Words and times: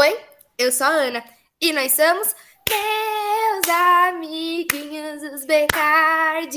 Oi, 0.00 0.16
eu 0.56 0.70
sou 0.70 0.86
a 0.86 0.90
Ana 0.90 1.24
e 1.60 1.72
nós 1.72 1.90
somos 1.90 2.32
meus 2.70 3.68
amiguinhos, 3.68 5.24
os 5.34 5.44
Becardigans. 5.44 6.56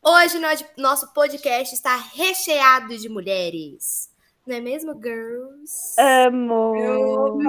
Hoje 0.00 0.38
nosso 0.78 1.12
podcast 1.12 1.74
está 1.74 1.96
recheado 1.96 2.96
de 2.96 3.08
mulheres. 3.08 4.08
Não 4.46 4.54
é 4.54 4.60
mesmo, 4.60 4.94
girls? 5.02 5.96
Amo! 5.98 7.40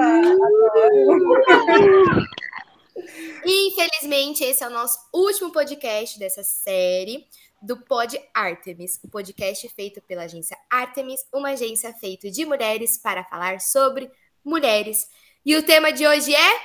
Infelizmente, 3.46 4.44
esse 4.44 4.64
é 4.64 4.68
o 4.68 4.72
nosso 4.72 4.98
último 5.14 5.52
podcast 5.52 6.18
dessa 6.18 6.42
série 6.42 7.28
do 7.64 7.78
Pod 7.78 8.20
Artemis, 8.34 9.00
o 9.02 9.08
um 9.08 9.10
podcast 9.10 9.70
feito 9.70 10.02
pela 10.02 10.24
agência 10.24 10.58
Artemis, 10.70 11.22
uma 11.34 11.52
agência 11.52 11.94
feita 11.94 12.30
de 12.30 12.46
mulheres 12.46 12.98
para 12.98 13.24
falar 13.24 13.62
sobre 13.62 14.12
mulheres. 14.44 15.08
E 15.46 15.56
o 15.56 15.64
tema 15.64 15.94
de 15.94 16.06
hoje 16.06 16.36
é 16.36 16.60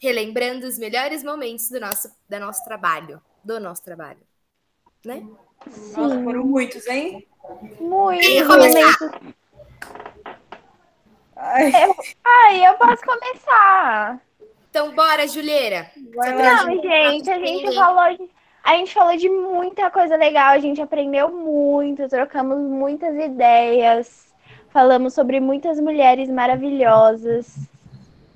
relembrando 0.00 0.64
os 0.64 0.78
melhores 0.78 1.24
momentos 1.24 1.68
do 1.68 1.80
nosso, 1.80 2.08
do 2.28 2.38
nosso 2.38 2.64
trabalho, 2.64 3.20
do 3.42 3.58
nosso 3.58 3.82
trabalho, 3.82 4.20
né? 5.04 5.26
Sim. 5.68 5.92
Nossa, 5.96 6.22
foram 6.22 6.44
muitos, 6.44 6.86
hein? 6.86 7.26
Muitos. 7.80 8.24
Quem 8.24 8.46
começar? 8.46 9.20
Ai. 11.34 11.84
Eu, 11.84 11.96
ai, 12.24 12.66
eu 12.68 12.74
posso 12.74 13.02
começar. 13.02 14.20
Então, 14.70 14.94
bora, 14.94 15.26
Juliera. 15.26 15.90
Não, 15.96 16.80
gente, 16.80 17.28
a 17.28 17.38
gente 17.40 17.74
falou 17.74 18.16
de 18.16 18.39
a 18.62 18.76
gente 18.76 18.94
falou 18.94 19.16
de 19.16 19.28
muita 19.28 19.90
coisa 19.90 20.16
legal, 20.16 20.52
a 20.52 20.58
gente 20.58 20.80
aprendeu 20.80 21.30
muito, 21.30 22.08
trocamos 22.08 22.58
muitas 22.58 23.14
ideias, 23.16 24.32
falamos 24.68 25.14
sobre 25.14 25.40
muitas 25.40 25.80
mulheres 25.80 26.28
maravilhosas. 26.28 27.56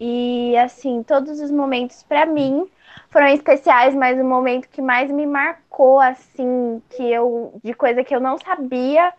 E 0.01 0.57
assim, 0.57 1.03
todos 1.03 1.41
os 1.41 1.51
momentos 1.51 2.03
para 2.03 2.27
mim 2.27 2.69
foram 3.11 3.29
especiais, 3.29 3.95
mas 3.95 4.19
o 4.19 4.25
momento 4.25 4.69
que 4.69 4.83
mais 4.83 5.11
me 5.11 5.25
marcou 5.25 6.01
assim, 6.01 6.83
que 6.91 7.03
eu 7.03 7.53
de 7.63 7.73
coisa 7.73 8.03
que 8.03 8.15
eu 8.15 8.21
não 8.21 8.37
sabia, 8.39 9.13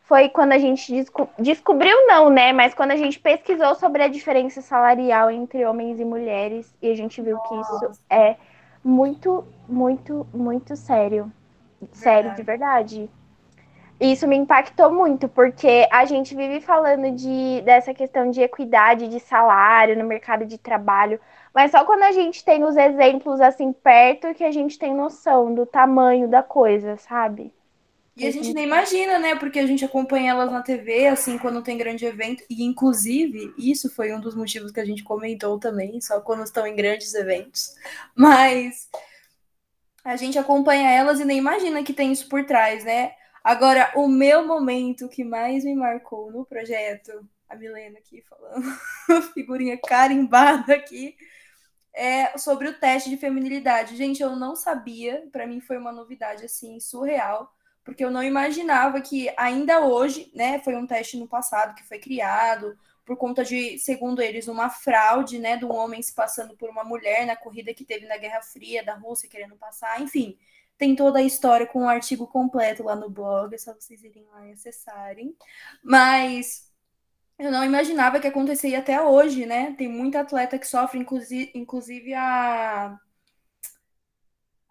foi 0.00 0.28
quando 0.28 0.52
a 0.52 0.58
gente 0.58 0.90
desco 0.90 1.28
descobriu 1.38 2.06
não, 2.06 2.30
né, 2.30 2.52
mas 2.52 2.74
quando 2.74 2.92
a 2.92 2.96
gente 2.96 3.20
pesquisou 3.20 3.74
sobre 3.74 4.02
a 4.02 4.08
diferença 4.08 4.62
salarial 4.62 5.30
entre 5.30 5.64
homens 5.64 6.00
e 6.00 6.04
mulheres 6.04 6.74
e 6.80 6.90
a 6.90 6.96
gente 6.96 7.20
viu 7.20 7.38
que 7.40 7.54
isso 7.54 7.90
é 8.08 8.36
muito, 8.84 9.44
muito, 9.68 10.26
muito 10.32 10.76
sério. 10.76 11.32
Sério, 11.92 12.34
de 12.34 12.42
verdade. 12.42 13.10
Isso 14.00 14.26
me 14.26 14.36
impactou 14.36 14.92
muito, 14.92 15.28
porque 15.28 15.86
a 15.90 16.04
gente 16.04 16.34
vive 16.34 16.60
falando 16.60 17.12
de, 17.12 17.60
dessa 17.62 17.94
questão 17.94 18.30
de 18.30 18.40
equidade 18.40 19.06
de 19.06 19.20
salário 19.20 19.96
no 19.96 20.04
mercado 20.04 20.44
de 20.44 20.58
trabalho, 20.58 21.20
mas 21.54 21.70
só 21.70 21.84
quando 21.84 22.02
a 22.02 22.10
gente 22.12 22.44
tem 22.44 22.64
os 22.64 22.76
exemplos 22.76 23.40
assim 23.40 23.72
perto 23.72 24.34
que 24.34 24.42
a 24.42 24.50
gente 24.50 24.76
tem 24.78 24.92
noção 24.92 25.54
do 25.54 25.64
tamanho 25.64 26.26
da 26.26 26.42
coisa, 26.42 26.96
sabe? 26.96 27.54
E 28.14 28.26
a 28.26 28.30
gente 28.30 28.52
nem 28.52 28.64
imagina, 28.64 29.18
né? 29.18 29.34
Porque 29.34 29.58
a 29.58 29.66
gente 29.66 29.84
acompanha 29.84 30.32
elas 30.32 30.52
na 30.52 30.62
TV, 30.62 31.06
assim, 31.06 31.38
quando 31.38 31.62
tem 31.62 31.78
grande 31.78 32.04
evento. 32.04 32.44
E, 32.48 32.62
inclusive, 32.62 33.54
isso 33.56 33.88
foi 33.88 34.12
um 34.12 34.20
dos 34.20 34.34
motivos 34.34 34.70
que 34.70 34.80
a 34.80 34.84
gente 34.84 35.02
comentou 35.02 35.58
também, 35.58 35.98
só 36.00 36.20
quando 36.20 36.44
estão 36.44 36.66
em 36.66 36.76
grandes 36.76 37.14
eventos. 37.14 37.74
Mas 38.14 38.88
a 40.04 40.14
gente 40.16 40.38
acompanha 40.38 40.90
elas 40.90 41.20
e 41.20 41.24
nem 41.24 41.38
imagina 41.38 41.82
que 41.82 41.94
tem 41.94 42.12
isso 42.12 42.28
por 42.28 42.44
trás, 42.44 42.84
né? 42.84 43.14
Agora, 43.42 43.90
o 43.96 44.06
meu 44.06 44.46
momento 44.46 45.08
que 45.08 45.24
mais 45.24 45.64
me 45.64 45.74
marcou 45.74 46.30
no 46.30 46.44
projeto, 46.44 47.26
a 47.48 47.56
Milena 47.56 47.98
aqui 47.98 48.22
falando, 48.28 48.62
figurinha 49.32 49.78
carimbada 49.78 50.74
aqui, 50.74 51.16
é 51.94 52.36
sobre 52.36 52.68
o 52.68 52.78
teste 52.78 53.08
de 53.08 53.16
feminilidade. 53.16 53.96
Gente, 53.96 54.22
eu 54.22 54.36
não 54.36 54.54
sabia, 54.54 55.26
para 55.32 55.46
mim 55.46 55.60
foi 55.60 55.78
uma 55.78 55.92
novidade 55.92 56.44
assim 56.44 56.78
surreal 56.78 57.50
porque 57.84 58.04
eu 58.04 58.10
não 58.10 58.22
imaginava 58.22 59.00
que 59.00 59.32
ainda 59.36 59.80
hoje, 59.80 60.30
né, 60.34 60.58
foi 60.60 60.76
um 60.76 60.86
teste 60.86 61.16
no 61.16 61.26
passado 61.26 61.74
que 61.74 61.82
foi 61.84 61.98
criado 61.98 62.76
por 63.04 63.16
conta 63.16 63.44
de, 63.44 63.78
segundo 63.78 64.22
eles, 64.22 64.46
uma 64.46 64.70
fraude, 64.70 65.38
né, 65.38 65.56
de 65.56 65.64
um 65.64 65.72
homem 65.72 66.00
se 66.00 66.14
passando 66.14 66.56
por 66.56 66.70
uma 66.70 66.84
mulher 66.84 67.26
na 67.26 67.34
corrida 67.36 67.74
que 67.74 67.84
teve 67.84 68.06
na 68.06 68.16
Guerra 68.16 68.40
Fria 68.42 68.84
da 68.84 68.94
Rússia 68.94 69.28
querendo 69.28 69.56
passar, 69.56 70.00
enfim, 70.00 70.38
tem 70.78 70.96
toda 70.96 71.18
a 71.18 71.22
história 71.22 71.66
com 71.66 71.82
um 71.82 71.88
artigo 71.88 72.26
completo 72.26 72.82
lá 72.82 72.96
no 72.96 73.10
blog, 73.10 73.54
é 73.54 73.58
só 73.58 73.74
vocês 73.74 74.02
irem 74.02 74.24
lá 74.32 74.46
e 74.46 74.52
acessarem. 74.52 75.36
Mas 75.82 76.72
eu 77.38 77.50
não 77.50 77.64
imaginava 77.64 78.20
que 78.20 78.26
acontecia 78.26 78.78
até 78.78 79.00
hoje, 79.00 79.46
né? 79.46 79.74
Tem 79.76 79.88
muita 79.88 80.20
atleta 80.20 80.58
que 80.58 80.66
sofre, 80.66 80.98
inclusive, 80.98 81.50
inclusive 81.54 82.14
a 82.14 82.98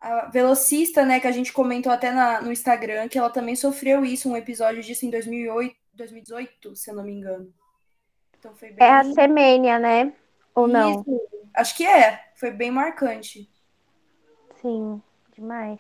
a 0.02 0.26
velocista, 0.26 1.06
né, 1.06 1.20
que 1.20 1.28
a 1.28 1.32
gente 1.32 1.54
comentou 1.54 1.92
até 1.92 2.12
na, 2.12 2.42
no 2.42 2.52
Instagram, 2.52 3.08
que 3.08 3.20
ela 3.20 3.30
também 3.30 3.56
sofreu 3.56 4.04
isso, 4.04 4.28
um 4.28 4.36
episódio 4.36 4.82
disso 4.82 5.06
em 5.06 5.12
2008, 5.12 5.76
2018, 5.94 6.76
se 6.76 6.90
eu 6.90 6.96
não 6.96 7.04
me 7.04 7.14
engano. 7.14 7.54
Então 8.40 8.56
foi 8.56 8.72
bem... 8.72 8.88
É 8.88 8.92
a 8.92 9.04
Semênia, 9.04 9.78
né? 9.78 10.12
Ou 10.56 10.66
isso. 10.66 10.74
não? 10.74 11.06
Acho 11.54 11.78
que 11.78 11.86
é. 11.86 12.32
Foi 12.36 12.50
bem 12.50 12.72
marcante. 12.72 13.48
Sim, 14.60 15.00
demais. 15.36 15.80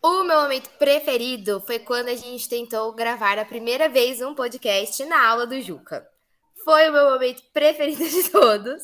O 0.00 0.24
meu 0.24 0.42
momento 0.42 0.68
preferido 0.78 1.60
foi 1.60 1.78
quando 1.80 2.08
a 2.08 2.14
gente 2.14 2.48
tentou 2.48 2.92
gravar 2.92 3.38
a 3.38 3.44
primeira 3.44 3.88
vez 3.88 4.20
um 4.20 4.34
podcast 4.34 5.04
na 5.04 5.28
aula 5.28 5.46
do 5.46 5.60
Juca. 5.60 6.11
Foi 6.64 6.88
o 6.88 6.92
meu 6.92 7.10
momento 7.10 7.42
preferido 7.52 8.08
de 8.08 8.30
todos. 8.30 8.82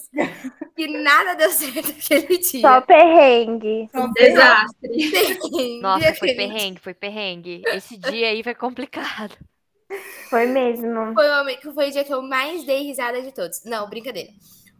que 0.74 0.86
nada 1.02 1.34
deu 1.34 1.50
certo 1.50 1.90
aquele 1.90 2.38
dia. 2.38 2.60
Só 2.60 2.80
perrengue. 2.80 3.88
Só 3.92 4.06
desastre. 4.08 5.10
Perrengue. 5.10 5.80
Nossa, 5.80 6.14
foi 6.14 6.34
perrengue, 6.34 6.80
foi 6.80 6.94
perrengue. 6.94 7.62
Esse 7.66 7.96
dia 7.96 8.28
aí 8.28 8.42
foi 8.42 8.54
complicado. 8.54 9.36
Foi 10.28 10.46
mesmo. 10.46 11.14
Foi 11.14 11.28
o, 11.28 11.36
momento, 11.38 11.72
foi 11.72 11.88
o 11.88 11.92
dia 11.92 12.04
que 12.04 12.12
eu 12.12 12.22
mais 12.22 12.64
dei 12.64 12.82
risada 12.82 13.22
de 13.22 13.32
todos. 13.32 13.64
Não, 13.64 13.88
brincadeira. 13.88 14.30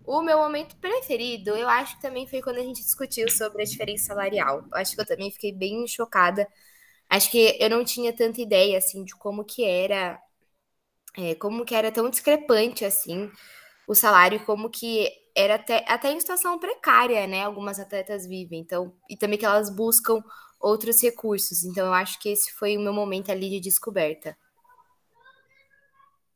O 0.05 0.23
meu 0.23 0.39
momento 0.39 0.77
preferido, 0.77 1.51
eu 1.51 1.69
acho 1.69 1.97
que 1.97 2.03
também 2.03 2.27
foi 2.27 2.41
quando 2.41 2.59
a 2.59 2.63
gente 2.63 2.83
discutiu 2.83 3.31
sobre 3.31 3.63
a 3.63 3.67
diferença 3.67 4.07
salarial. 4.07 4.65
Acho 4.73 4.95
que 4.95 5.01
eu 5.01 5.07
também 5.07 5.31
fiquei 5.31 5.53
bem 5.53 5.87
chocada. 5.87 6.47
Acho 7.09 7.31
que 7.31 7.57
eu 7.59 7.71
não 7.71 7.85
tinha 7.85 8.13
tanta 8.13 8.41
ideia, 8.41 8.79
assim, 8.79 9.05
de 9.05 9.15
como 9.15 9.45
que 9.45 9.65
era... 9.65 10.21
É, 11.21 11.35
como 11.35 11.65
que 11.65 11.75
era 11.75 11.91
tão 11.91 12.09
discrepante, 12.09 12.85
assim, 12.85 13.29
o 13.89 13.95
salário, 13.95 14.39
como 14.47 14.71
que 14.71 15.11
era 15.37 15.57
até, 15.57 15.85
até 15.89 16.13
em 16.13 16.21
situação 16.21 16.57
precária, 16.61 17.27
né? 17.27 17.43
Algumas 17.43 17.81
atletas 17.81 18.25
vivem, 18.25 18.61
então, 18.61 18.95
e 19.11 19.17
também 19.17 19.37
que 19.37 19.45
elas 19.45 19.69
buscam 19.69 20.23
outros 20.61 21.03
recursos. 21.03 21.65
Então, 21.65 21.87
eu 21.87 21.93
acho 21.93 22.21
que 22.21 22.29
esse 22.29 22.53
foi 22.53 22.77
o 22.77 22.81
meu 22.81 22.93
momento 22.93 23.33
ali 23.33 23.51
de 23.51 23.59
descoberta. 23.59 24.39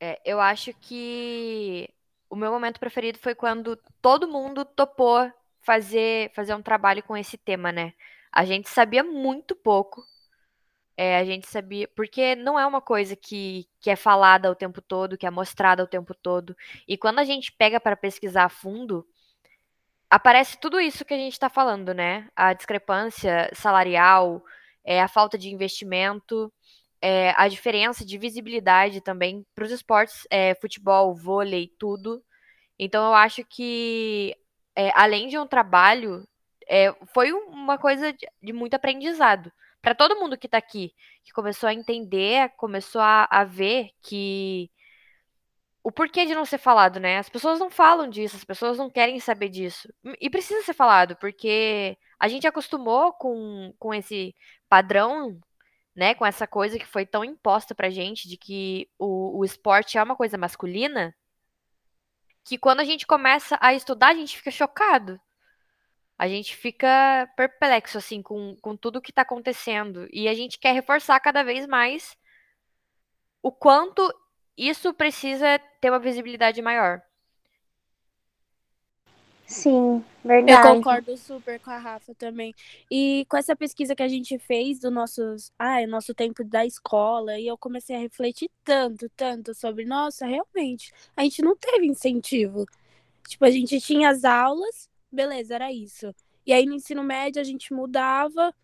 É, 0.01 0.21
eu 0.25 0.41
acho 0.41 0.75
que 0.81 1.89
o 2.29 2.35
meu 2.35 2.51
momento 2.51 2.81
preferido 2.81 3.21
foi 3.21 3.37
quando 3.37 3.79
todo 4.01 4.27
mundo 4.27 4.65
topou 4.65 5.31
fazer, 5.61 6.33
fazer 6.35 6.57
um 6.57 6.63
trabalho 6.63 7.05
com 7.05 7.17
esse 7.17 7.39
tema, 7.39 7.71
né? 7.71 7.93
A 8.33 8.45
gente 8.45 8.69
sabia 8.69 9.05
muito 9.05 9.55
pouco 9.55 10.05
é, 10.97 11.19
a 11.19 11.25
gente 11.25 11.47
sabia. 11.49 11.89
Porque 11.95 12.35
não 12.37 12.59
é 12.59 12.67
uma 12.67 12.81
coisa 12.81 13.17
que, 13.17 13.67
que 13.81 13.91
é 13.91 13.97
falada 13.97 14.51
o 14.51 14.55
tempo 14.55 14.81
todo, 14.81 15.17
que 15.17 15.27
é 15.27 15.31
mostrada 15.31 15.83
o 15.83 15.87
tempo 15.87 16.15
todo. 16.15 16.57
E 16.87 16.97
quando 16.97 17.19
a 17.19 17.25
gente 17.25 17.53
pega 17.53 17.81
para 17.81 17.97
pesquisar 17.97 18.45
a 18.45 18.49
fundo, 18.49 19.07
aparece 20.11 20.59
tudo 20.61 20.81
isso 20.81 21.05
que 21.05 21.15
a 21.15 21.19
gente 21.19 21.33
está 21.33 21.49
falando, 21.49 21.95
né? 21.95 22.29
A 22.37 22.53
discrepância 22.53 23.51
salarial, 23.55 24.45
é, 24.85 25.01
a 25.01 25.09
falta 25.09 25.39
de 25.39 25.51
investimento, 25.51 26.53
é, 27.01 27.35
a 27.37 27.49
diferença 27.49 28.05
de 28.05 28.19
visibilidade 28.19 29.01
também 29.01 29.47
para 29.55 29.65
os 29.65 29.71
esportes, 29.73 30.27
é, 30.31 30.55
futebol, 30.57 31.15
vôlei, 31.15 31.73
tudo. 31.79 32.23
Então 32.79 33.07
eu 33.07 33.15
acho 33.15 33.45
que, 33.45 34.37
é, 34.77 34.91
além 34.95 35.29
de 35.29 35.39
um 35.39 35.47
trabalho, 35.47 36.27
é, 36.69 36.95
foi 37.15 37.33
uma 37.33 37.79
coisa 37.79 38.13
de, 38.13 38.27
de 38.43 38.53
muito 38.53 38.75
aprendizado 38.75 39.53
para 39.83 39.95
todo 39.95 40.17
mundo 40.17 40.39
que 40.39 40.47
está 40.47 40.59
aqui, 40.59 40.95
que 41.25 41.33
começou 41.33 41.69
a 41.69 41.75
entender, 41.75 42.51
começou 42.57 43.01
a, 43.01 43.27
a 43.31 43.45
ver 43.45 43.91
que 44.01 44.71
o 45.83 45.91
porquê 45.91 46.25
de 46.25 46.35
não 46.35 46.45
ser 46.45 46.59
falado, 46.59 47.01
né? 47.01 47.19
As 47.19 47.29
pessoas 47.29 47.59
não 47.59 47.69
falam 47.71 48.09
disso, 48.09 48.37
as 48.37 48.45
pessoas 48.45 48.79
não 48.79 48.89
querem 48.89 49.19
saber 49.19 49.49
disso. 49.49 49.93
E 50.21 50.31
precisa 50.31 50.63
ser 50.63 50.75
falado, 50.75 51.17
porque 51.17 51.99
a 52.19 52.29
gente 52.29 52.47
acostumou 52.47 53.13
com, 53.13 53.75
com 53.79 53.93
esse 53.93 54.35
padrão, 54.69 55.41
né? 55.95 56.15
Com 56.15 56.25
essa 56.25 56.47
coisa 56.47 56.79
que 56.79 56.87
foi 56.87 57.05
tão 57.05 57.25
imposta 57.25 57.75
pra 57.75 57.91
gente 57.91 58.29
de 58.29 58.37
que 58.37 58.89
o, 58.99 59.41
o 59.41 59.45
esporte 59.45 59.99
é 59.99 60.03
uma 60.03 60.17
coisa 60.17 60.39
masculina, 60.39 61.15
que 62.45 62.59
quando 62.59 62.81
a 62.81 62.85
gente 62.85 63.07
começa 63.07 63.59
a 63.61 63.75
estudar, 63.75 64.09
a 64.09 64.15
gente 64.15 64.37
fica 64.37 64.51
chocado. 64.51 65.21
A 66.19 66.29
gente 66.29 66.57
fica 66.57 67.29
perplexo, 67.37 67.99
assim, 67.99 68.23
com, 68.23 68.57
com 68.61 68.77
tudo 68.77 69.01
que 69.01 69.11
está 69.11 69.23
acontecendo. 69.23 70.09
E 70.13 70.29
a 70.29 70.35
gente 70.35 70.59
quer 70.59 70.73
reforçar 70.73 71.19
cada 71.21 71.43
vez 71.43 71.67
mais 71.67 72.17
o 73.43 73.51
quanto 73.51 74.03
isso 74.57 74.95
precisa 74.95 75.59
ter 75.81 75.91
uma 75.91 75.99
visibilidade 75.99 76.63
maior. 76.63 77.03
Sim, 79.53 80.03
verdade. 80.25 80.67
Eu 80.67 80.75
concordo 80.75 81.17
super 81.17 81.61
com 81.61 81.71
a 81.71 81.77
Rafa 81.77 82.15
também. 82.15 82.55
E 82.91 83.27
com 83.29 83.37
essa 83.37 83.55
pesquisa 83.55 83.95
que 83.95 84.03
a 84.03 84.09
gente 84.09 84.39
fez 84.39 84.79
do 84.79 84.91
nossos, 84.91 85.53
ah, 85.59 85.87
nosso 85.87 86.15
tempo 86.15 86.43
da 86.43 86.65
escola, 86.65 87.39
e 87.39 87.47
eu 87.47 87.59
comecei 87.59 87.95
a 87.97 87.99
refletir 87.99 88.51
tanto, 88.65 89.11
tanto 89.11 89.55
sobre, 89.55 89.85
nossa, 89.85 90.27
realmente, 90.27 90.93
a 91.15 91.23
gente 91.23 91.43
não 91.43 91.55
teve 91.55 91.87
incentivo. 91.87 92.65
Tipo, 93.29 93.45
a 93.45 93.51
gente 93.51 93.79
tinha 93.81 94.09
as 94.09 94.25
aulas, 94.25 94.89
beleza, 95.13 95.55
era 95.55 95.73
isso. 95.73 96.15
E 96.47 96.53
aí 96.53 96.67
no 96.67 96.75
ensino 96.75 97.03
médio 97.05 97.41
a 97.41 97.45
gente 97.45 97.73
mudava 97.73 98.55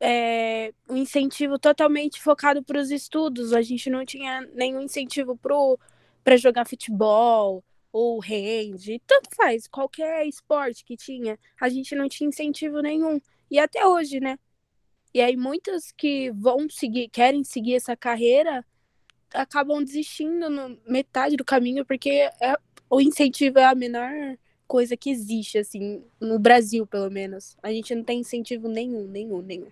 é, 0.00 0.72
incentivo 0.88 1.58
totalmente 1.58 2.20
focado 2.20 2.62
para 2.62 2.80
os 2.80 2.90
estudos. 2.90 3.52
A 3.52 3.62
gente 3.62 3.90
não 3.90 4.04
tinha 4.04 4.40
nenhum 4.54 4.80
incentivo 4.80 5.38
para 6.24 6.36
jogar 6.36 6.66
futebol 6.66 7.62
ou 7.92 8.20
rende, 8.20 9.00
tanto 9.06 9.30
faz, 9.34 9.66
qualquer 9.66 10.26
esporte 10.26 10.84
que 10.84 10.96
tinha, 10.96 11.36
a 11.60 11.68
gente 11.68 11.94
não 11.94 12.08
tinha 12.08 12.28
incentivo 12.28 12.80
nenhum. 12.80 13.20
E 13.50 13.58
até 13.58 13.84
hoje, 13.86 14.20
né? 14.20 14.38
E 15.12 15.20
aí 15.20 15.36
muitas 15.36 15.90
que 15.92 16.30
vão 16.32 16.68
seguir, 16.70 17.08
querem 17.08 17.42
seguir 17.42 17.74
essa 17.74 17.96
carreira, 17.96 18.64
acabam 19.34 19.82
desistindo 19.82 20.48
no 20.48 20.80
metade 20.86 21.36
do 21.36 21.44
caminho, 21.44 21.84
porque 21.84 22.10
é, 22.40 22.56
o 22.88 23.00
incentivo 23.00 23.58
é 23.58 23.64
a 23.64 23.74
menor 23.74 24.38
coisa 24.70 24.96
que 24.96 25.10
existe, 25.10 25.58
assim, 25.58 26.04
no 26.20 26.38
Brasil, 26.38 26.86
pelo 26.86 27.10
menos. 27.10 27.56
A 27.60 27.72
gente 27.72 27.92
não 27.92 28.04
tem 28.04 28.20
incentivo 28.20 28.68
nenhum, 28.68 29.08
nenhum, 29.08 29.42
nenhum. 29.42 29.66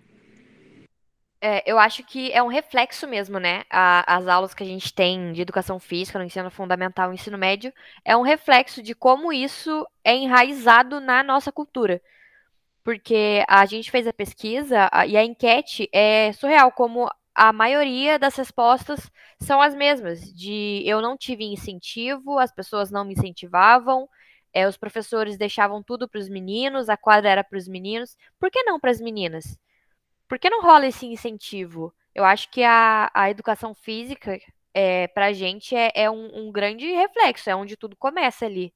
É, 1.40 1.62
eu 1.70 1.78
acho 1.78 2.02
que 2.02 2.32
é 2.32 2.42
um 2.42 2.48
reflexo 2.48 3.06
mesmo, 3.06 3.38
né? 3.38 3.62
A, 3.70 4.16
as 4.16 4.26
aulas 4.26 4.54
que 4.54 4.64
a 4.64 4.66
gente 4.66 4.92
tem 4.92 5.32
de 5.32 5.40
educação 5.40 5.78
física 5.78 6.18
no 6.18 6.24
ensino 6.24 6.50
fundamental 6.50 7.12
e 7.12 7.14
ensino 7.14 7.38
médio 7.38 7.72
é 8.04 8.16
um 8.16 8.22
reflexo 8.22 8.82
de 8.82 8.92
como 8.92 9.32
isso 9.32 9.86
é 10.02 10.16
enraizado 10.16 10.98
na 10.98 11.22
nossa 11.22 11.52
cultura. 11.52 12.02
Porque 12.82 13.44
a 13.46 13.64
gente 13.66 13.92
fez 13.92 14.04
a 14.04 14.12
pesquisa 14.12 14.88
a, 14.90 15.06
e 15.06 15.16
a 15.16 15.24
enquete 15.24 15.88
é 15.92 16.32
surreal, 16.32 16.72
como 16.72 17.08
a 17.32 17.52
maioria 17.52 18.18
das 18.18 18.34
respostas 18.34 19.08
são 19.40 19.62
as 19.62 19.76
mesmas, 19.76 20.20
de 20.34 20.82
eu 20.84 21.00
não 21.00 21.16
tive 21.16 21.44
incentivo, 21.44 22.36
as 22.36 22.50
pessoas 22.50 22.90
não 22.90 23.04
me 23.04 23.12
incentivavam, 23.12 24.08
é, 24.52 24.66
os 24.66 24.76
professores 24.76 25.36
deixavam 25.36 25.82
tudo 25.82 26.08
para 26.08 26.20
os 26.20 26.28
meninos, 26.28 26.88
a 26.88 26.96
quadra 26.96 27.30
era 27.30 27.44
para 27.44 27.58
os 27.58 27.68
meninos. 27.68 28.16
Por 28.38 28.50
que 28.50 28.62
não 28.62 28.80
para 28.80 28.90
as 28.90 29.00
meninas? 29.00 29.58
Por 30.28 30.38
que 30.38 30.50
não 30.50 30.62
rola 30.62 30.86
esse 30.86 31.06
incentivo? 31.06 31.92
Eu 32.14 32.24
acho 32.24 32.50
que 32.50 32.62
a, 32.62 33.10
a 33.14 33.30
educação 33.30 33.74
física, 33.74 34.38
é, 34.74 35.06
para 35.08 35.26
a 35.26 35.32
gente, 35.32 35.74
é, 35.74 35.90
é 35.94 36.10
um, 36.10 36.48
um 36.48 36.52
grande 36.52 36.90
reflexo, 36.92 37.48
é 37.48 37.56
onde 37.56 37.76
tudo 37.76 37.96
começa 37.96 38.44
ali. 38.44 38.72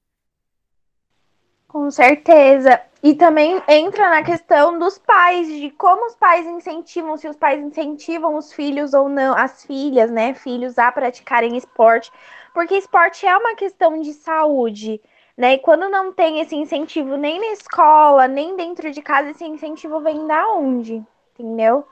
Com 1.72 1.90
certeza. 1.90 2.82
E 3.02 3.14
também 3.14 3.60
entra 3.66 4.10
na 4.10 4.22
questão 4.22 4.78
dos 4.78 4.98
pais, 4.98 5.48
de 5.48 5.70
como 5.70 6.06
os 6.06 6.14
pais 6.14 6.46
incentivam, 6.46 7.16
se 7.16 7.26
os 7.26 7.34
pais 7.34 7.64
incentivam 7.64 8.36
os 8.36 8.52
filhos 8.52 8.92
ou 8.92 9.08
não, 9.08 9.34
as 9.34 9.64
filhas, 9.64 10.10
né, 10.10 10.34
filhos 10.34 10.78
a 10.78 10.92
praticarem 10.92 11.56
esporte, 11.56 12.12
porque 12.52 12.74
esporte 12.74 13.26
é 13.26 13.34
uma 13.34 13.56
questão 13.56 13.98
de 14.00 14.12
saúde, 14.12 15.00
né? 15.37 15.55
E 15.55 15.58
quando 15.58 15.88
não 15.88 16.12
tem 16.12 16.40
esse 16.40 16.55
incentivo 16.55 17.17
nem 17.17 17.40
na 17.40 17.52
escola, 17.52 18.29
nem 18.29 18.56
dentro 18.56 18.90
de 18.90 19.02
casa, 19.02 19.31
esse 19.31 19.44
incentivo 19.44 20.00
vem 20.00 20.26
da 20.26 20.49
onde? 20.49 21.05
entendeu? 21.43 21.87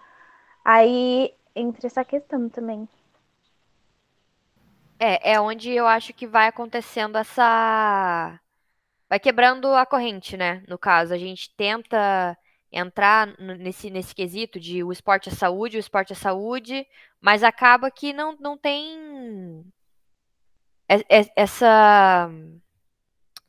Aí 0.65 1.35
entra 1.55 1.87
essa 1.87 2.05
questão 2.05 2.49
também. 2.49 2.89
É, 4.99 5.33
é 5.33 5.41
onde 5.41 5.71
eu 5.71 5.87
acho 5.87 6.13
que 6.13 6.27
vai 6.27 6.47
acontecendo 6.47 7.17
essa. 7.17 8.39
Vai 9.09 9.19
quebrando 9.19 9.67
a 9.75 9.85
corrente, 9.85 10.37
né? 10.37 10.63
No 10.69 10.79
caso, 10.79 11.13
a 11.13 11.19
gente 11.19 11.55
tenta 11.57 12.37
entrar 12.71 13.27
nesse, 13.39 13.91
nesse 13.91 14.15
quesito 14.15 14.61
de 14.61 14.85
o 14.85 14.93
esporte 14.93 15.29
é 15.29 15.33
saúde, 15.33 15.77
o 15.77 15.81
esporte 15.81 16.13
é 16.13 16.17
saúde, 16.17 16.87
mas 17.21 17.43
acaba 17.43 17.91
que 17.91 18.13
não, 18.13 18.37
não 18.39 18.57
tem 18.57 19.65
essa. 21.35 22.31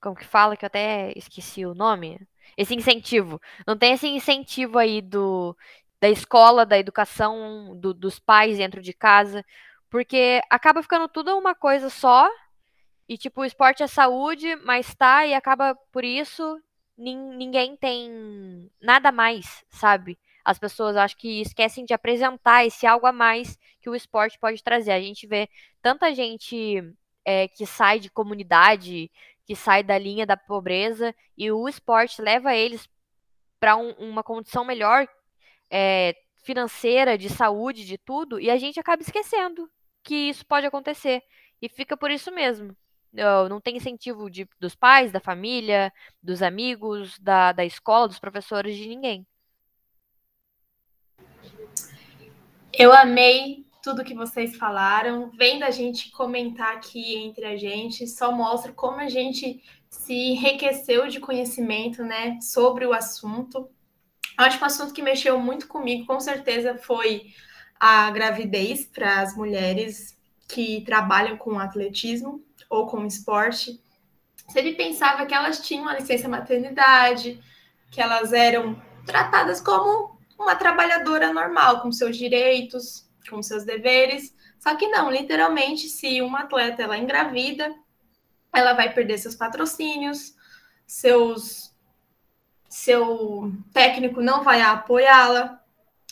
Como 0.02 0.16
que 0.16 0.26
fala? 0.26 0.58
Que 0.58 0.66
eu 0.66 0.68
até 0.68 1.14
esqueci 1.16 1.66
o 1.66 1.76
nome. 1.76 2.20
Esse 2.58 2.76
incentivo. 2.76 3.40
Não 3.68 3.78
tem 3.78 3.94
esse 3.94 4.08
incentivo 4.08 4.78
aí 4.80 5.02
do 5.02 5.56
da 6.02 6.10
escola, 6.10 6.66
da 6.66 6.80
educação, 6.80 7.78
do, 7.80 7.94
dos 7.94 8.18
pais 8.20 8.58
dentro 8.58 8.82
de 8.82 8.92
casa, 8.92 9.46
porque 9.90 10.42
acaba 10.50 10.82
ficando 10.82 11.08
tudo 11.08 11.38
uma 11.38 11.54
coisa 11.54 11.90
só. 11.90 12.28
E 13.08 13.18
tipo, 13.18 13.42
o 13.42 13.46
esporte 13.46 13.84
é 13.84 13.88
saúde, 13.88 14.56
mas 14.66 14.96
tá, 14.96 15.26
e 15.28 15.34
acaba 15.36 15.76
por 15.92 16.04
isso 16.04 16.60
ninguém 17.02 17.76
tem 17.76 18.70
nada 18.82 19.12
mais, 19.12 19.64
sabe? 19.70 20.18
As 20.46 20.60
pessoas 20.60 20.96
acho 20.96 21.18
que 21.18 21.42
esquecem 21.42 21.86
de 21.86 21.94
apresentar 21.94 22.66
esse 22.66 22.86
algo 22.86 23.06
a 23.08 23.12
mais 23.12 23.58
que 23.80 23.90
o 23.90 23.96
esporte 23.96 24.40
pode 24.40 24.64
trazer. 24.64 24.92
A 24.92 25.02
gente 25.02 25.28
vê 25.28 25.50
tanta 25.82 26.14
gente 26.14 26.84
é, 27.26 27.48
que 27.48 27.66
sai 27.66 28.00
de 28.00 28.10
comunidade, 28.10 29.12
que 29.52 29.56
sai 29.58 29.84
da 29.84 29.98
linha 29.98 30.26
da 30.26 30.38
pobreza, 30.38 31.14
e 31.38 31.52
o 31.52 31.68
esporte 31.68 32.22
leva 32.22 32.56
eles 32.56 32.88
para 33.60 33.76
um, 33.76 33.92
uma 33.96 34.24
condição 34.24 34.64
melhor 34.64 35.06
é, 35.70 36.16
financeira, 36.38 37.18
de 37.18 37.28
saúde, 37.28 37.84
de 37.86 37.98
tudo, 37.98 38.40
e 38.40 38.50
a 38.50 38.56
gente 38.56 38.80
acaba 38.80 39.02
esquecendo 39.02 39.70
que 40.06 40.16
isso 40.16 40.46
pode 40.46 40.66
acontecer. 40.66 41.22
E 41.62 41.68
fica 41.68 41.98
por 41.98 42.10
isso 42.10 42.32
mesmo. 42.32 42.74
Não 43.50 43.60
tem 43.60 43.76
incentivo 43.76 44.30
de, 44.30 44.48
dos 44.58 44.74
pais, 44.74 45.12
da 45.12 45.20
família, 45.20 45.92
dos 46.24 46.42
amigos, 46.42 47.20
da, 47.20 47.52
da 47.52 47.66
escola, 47.66 48.08
dos 48.08 48.20
professores, 48.20 48.78
de 48.78 48.88
ninguém. 48.88 49.28
Eu 52.72 52.94
amei 52.94 53.66
tudo 53.82 54.04
que 54.04 54.14
vocês 54.14 54.56
falaram. 54.56 55.32
Vendo 55.38 55.64
a 55.64 55.72
gente 55.72 56.12
comentar 56.12 56.76
aqui 56.76 57.16
entre 57.16 57.46
a 57.46 57.58
gente, 57.58 58.08
só 58.08 58.32
mostra 58.32 58.72
como 58.72 59.00
a 59.00 59.10
gente 59.10 59.62
se 59.90 60.14
enriqueceu 60.14 61.08
de 61.08 61.20
conhecimento 61.20 62.04
né, 62.04 62.40
sobre 62.42 62.86
o 62.86 62.94
assunto. 62.94 63.70
Acho 64.38 64.58
que 64.58 64.64
um 64.64 64.68
assunto 64.68 64.94
que 64.94 65.02
mexeu 65.02 65.38
muito 65.40 65.68
comigo, 65.68 66.06
com 66.06 66.20
certeza, 66.20 66.78
foi 66.78 67.34
a 67.80 68.10
gravidez 68.12 68.86
para 68.86 69.22
as 69.22 69.36
mulheres 69.36 70.18
que 70.48 70.82
trabalham 70.82 71.36
com 71.38 71.60
atletismo 71.60 72.44
ou 72.70 72.88
com 72.88 73.06
esporte. 73.06 73.82
Sempre 74.48 74.74
pensava 74.74 75.26
que 75.26 75.34
elas 75.34 75.60
tinham 75.60 75.88
a 75.88 75.96
licença 75.96 76.28
maternidade, 76.28 77.42
que 77.90 78.02
elas 78.02 78.34
eram 78.34 78.82
tratadas 79.06 79.60
como 79.60 80.18
uma 80.38 80.56
trabalhadora 80.56 81.32
normal, 81.32 81.82
com 81.82 81.92
seus 81.92 82.18
direitos, 82.18 83.10
com 83.30 83.42
seus 83.42 83.64
deveres. 83.64 84.36
Só 84.60 84.76
que 84.76 84.88
não, 84.88 85.12
literalmente, 85.12 85.90
se 85.90 86.22
uma 86.22 86.42
atleta 86.42 86.84
ela 86.84 86.98
engravida, 86.98 87.74
ela 88.54 88.74
vai 88.74 88.94
perder 88.94 89.18
seus 89.18 89.36
patrocínios, 89.36 90.36
seus 90.86 91.72
seu 92.72 93.52
técnico 93.74 94.22
não 94.22 94.44
vai 94.44 94.62
apoiá-la. 94.62 95.62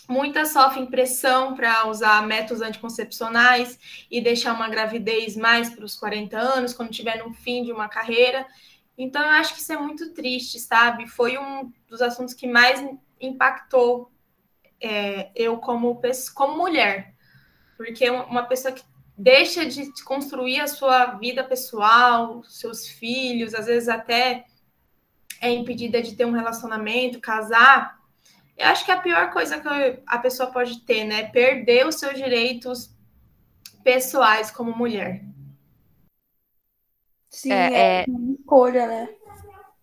Muitas 0.09 0.49
sofrem 0.49 0.87
pressão 0.87 1.55
para 1.55 1.87
usar 1.87 2.25
métodos 2.27 2.61
anticoncepcionais 2.61 3.79
e 4.11 4.19
deixar 4.19 4.53
uma 4.53 4.67
gravidez 4.67 5.37
mais 5.37 5.69
para 5.69 5.85
os 5.85 5.95
40 5.95 6.37
anos, 6.37 6.73
quando 6.73 6.91
tiver 6.91 7.23
no 7.23 7.33
fim 7.33 7.63
de 7.63 7.71
uma 7.71 7.87
carreira. 7.87 8.45
Então, 8.97 9.21
eu 9.21 9.29
acho 9.29 9.53
que 9.53 9.61
isso 9.61 9.71
é 9.71 9.77
muito 9.77 10.09
triste, 10.13 10.59
sabe? 10.59 11.07
Foi 11.07 11.37
um 11.37 11.71
dos 11.87 12.01
assuntos 12.01 12.33
que 12.33 12.45
mais 12.45 12.83
impactou 13.21 14.11
é, 14.81 15.31
eu 15.35 15.57
como, 15.57 16.01
como 16.33 16.57
mulher. 16.57 17.13
Porque 17.77 18.09
uma 18.09 18.43
pessoa 18.43 18.73
que 18.73 18.83
deixa 19.17 19.65
de 19.65 19.91
construir 20.03 20.59
a 20.61 20.67
sua 20.67 21.17
vida 21.17 21.43
pessoal, 21.43 22.43
seus 22.43 22.87
filhos, 22.87 23.53
às 23.53 23.65
vezes 23.65 23.89
até 23.89 24.45
é 25.41 25.49
impedida 25.49 26.01
de 26.01 26.15
ter 26.15 26.25
um 26.25 26.31
relacionamento, 26.31 27.19
casar, 27.19 27.99
eu 28.59 28.67
acho 28.67 28.83
que 28.83 28.91
é 28.91 28.93
a 28.93 29.01
pior 29.01 29.31
coisa 29.31 29.57
que 29.57 29.67
a 30.05 30.17
pessoa 30.17 30.51
pode 30.51 30.81
ter, 30.81 31.05
né? 31.05 31.23
Perder 31.29 31.87
os 31.87 31.95
seus 31.95 32.15
direitos 32.15 32.93
pessoais 33.85 34.51
como 34.51 34.75
mulher. 34.75 35.23
Sim, 37.29 37.53
é, 37.53 38.01
é... 38.01 38.05
uma 38.09 38.33
escolha, 38.33 38.85
né? 38.85 39.09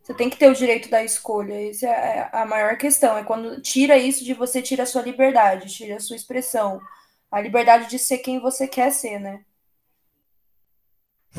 Você 0.07 0.15
tem 0.15 0.31
que 0.31 0.37
ter 0.37 0.49
o 0.49 0.55
direito 0.55 0.89
da 0.89 1.03
escolha. 1.03 1.69
Essa 1.69 1.89
é 1.89 2.31
a 2.33 2.47
maior 2.47 2.79
questão. 2.79 3.19
É 3.19 3.25
quando 3.25 3.61
tira 3.61 3.97
isso 3.99 4.25
de 4.25 4.35
você, 4.35 4.63
tira 4.63 4.85
a 4.85 4.87
sua 4.87 5.03
liberdade, 5.03 5.75
tira 5.75 5.97
a 5.97 6.01
sua 6.01 6.15
expressão. 6.15 6.81
A 7.29 7.41
liberdade 7.41 7.91
de 7.91 7.99
ser 7.99 8.19
quem 8.19 8.39
você 8.39 8.69
quer 8.69 8.93
ser, 8.93 9.19
né? 9.19 9.45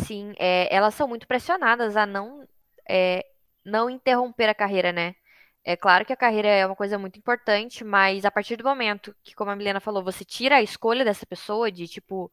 Sim, 0.06 0.34
é, 0.38 0.68
elas 0.70 0.94
são 0.96 1.08
muito 1.08 1.26
pressionadas 1.26 1.96
a 1.96 2.06
não 2.06 2.46
é, 2.90 3.26
não 3.64 3.90
interromper 3.90 4.50
a 4.50 4.54
carreira, 4.54 4.92
né? 4.92 5.16
É 5.64 5.78
claro 5.78 6.04
que 6.04 6.12
a 6.12 6.18
carreira 6.18 6.50
é 6.50 6.66
uma 6.66 6.76
coisa 6.76 6.98
muito 6.98 7.18
importante, 7.18 7.86
mas 7.86 8.26
a 8.26 8.32
partir 8.32 8.58
do 8.58 8.66
momento 8.66 9.16
que, 9.24 9.34
como 9.34 9.50
a 9.50 9.56
Milena 9.56 9.80
falou, 9.80 10.04
você 10.04 10.26
tira 10.26 10.58
a 10.58 10.62
escolha 10.62 11.06
dessa 11.06 11.26
pessoa, 11.26 11.72
de 11.72 11.88
tipo, 11.88 12.30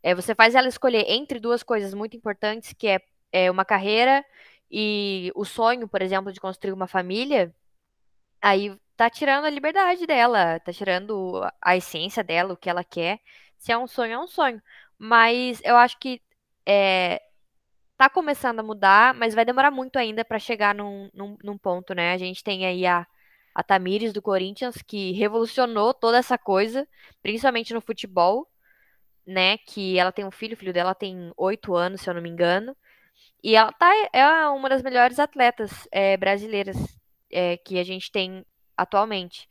é, 0.00 0.14
você 0.14 0.32
faz 0.32 0.54
ela 0.54 0.68
escolher 0.68 1.06
entre 1.08 1.40
duas 1.40 1.64
coisas 1.64 1.92
muito 1.92 2.16
importantes, 2.16 2.72
que 2.72 2.86
é, 2.86 3.00
é 3.32 3.50
uma 3.50 3.64
carreira 3.64 4.24
e 4.72 5.30
o 5.34 5.44
sonho, 5.44 5.86
por 5.88 6.00
exemplo, 6.02 6.32
de 6.32 6.40
construir 6.40 6.72
uma 6.72 6.86
família, 6.88 7.54
aí 8.40 8.76
tá 8.96 9.10
tirando 9.10 9.44
a 9.46 9.50
liberdade 9.50 10.06
dela, 10.06 10.60
tá 10.60 10.72
tirando 10.72 11.42
a 11.60 11.76
essência 11.76 12.24
dela, 12.24 12.54
o 12.54 12.56
que 12.56 12.70
ela 12.70 12.84
quer. 12.84 13.20
Se 13.58 13.72
é 13.72 13.78
um 13.78 13.86
sonho, 13.86 14.14
é 14.14 14.18
um 14.18 14.26
sonho. 14.26 14.62
Mas 14.98 15.60
eu 15.64 15.76
acho 15.76 15.98
que 15.98 16.22
é, 16.66 17.20
tá 17.96 18.08
começando 18.10 18.60
a 18.60 18.62
mudar, 18.62 19.14
mas 19.14 19.34
vai 19.34 19.44
demorar 19.44 19.70
muito 19.70 19.98
ainda 19.98 20.24
para 20.24 20.38
chegar 20.38 20.74
num, 20.74 21.10
num, 21.14 21.36
num, 21.44 21.58
ponto, 21.58 21.94
né? 21.94 22.12
A 22.12 22.18
gente 22.18 22.42
tem 22.42 22.66
aí 22.66 22.86
a, 22.86 23.06
a 23.54 23.62
Tamires 23.62 24.12
do 24.12 24.22
Corinthians, 24.22 24.82
que 24.82 25.12
revolucionou 25.12 25.94
toda 25.94 26.18
essa 26.18 26.38
coisa, 26.38 26.88
principalmente 27.22 27.74
no 27.74 27.80
futebol, 27.80 28.48
né? 29.26 29.58
Que 29.58 29.98
ela 29.98 30.12
tem 30.12 30.24
um 30.24 30.30
filho, 30.30 30.54
o 30.54 30.56
filho 30.56 30.72
dela 30.72 30.94
tem 30.94 31.32
oito 31.36 31.74
anos, 31.74 32.00
se 32.00 32.10
eu 32.10 32.14
não 32.14 32.22
me 32.22 32.30
engano. 32.30 32.76
E 33.42 33.56
ela 33.56 33.72
tá, 33.72 33.90
é 34.12 34.48
uma 34.48 34.68
das 34.68 34.82
melhores 34.82 35.18
atletas 35.18 35.88
é, 35.90 36.16
brasileiras 36.16 36.76
é, 37.30 37.56
que 37.56 37.78
a 37.78 37.84
gente 37.84 38.10
tem 38.10 38.44
atualmente. 38.76 39.48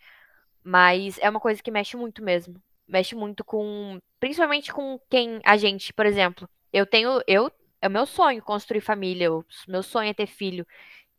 Mas 0.64 1.18
é 1.20 1.30
uma 1.30 1.40
coisa 1.40 1.62
que 1.62 1.72
mexe 1.72 1.98
muito 1.98 2.24
mesmo. 2.24 2.62
Mexe 2.88 3.16
muito 3.16 3.44
com. 3.44 4.00
Principalmente 4.20 4.72
com 4.72 5.00
quem 5.10 5.40
a 5.44 5.58
gente, 5.58 5.94
por 5.94 6.06
exemplo. 6.06 6.48
Eu 6.72 6.86
tenho. 6.86 7.22
Eu, 7.28 7.52
é 7.82 7.88
o 7.88 7.92
meu 7.92 8.06
sonho 8.06 8.42
construir 8.42 8.82
família. 8.82 9.34
O 9.34 9.46
meu 9.68 9.84
sonho 9.84 10.10
é 10.10 10.14
ter 10.14 10.28
filho. 10.28 10.66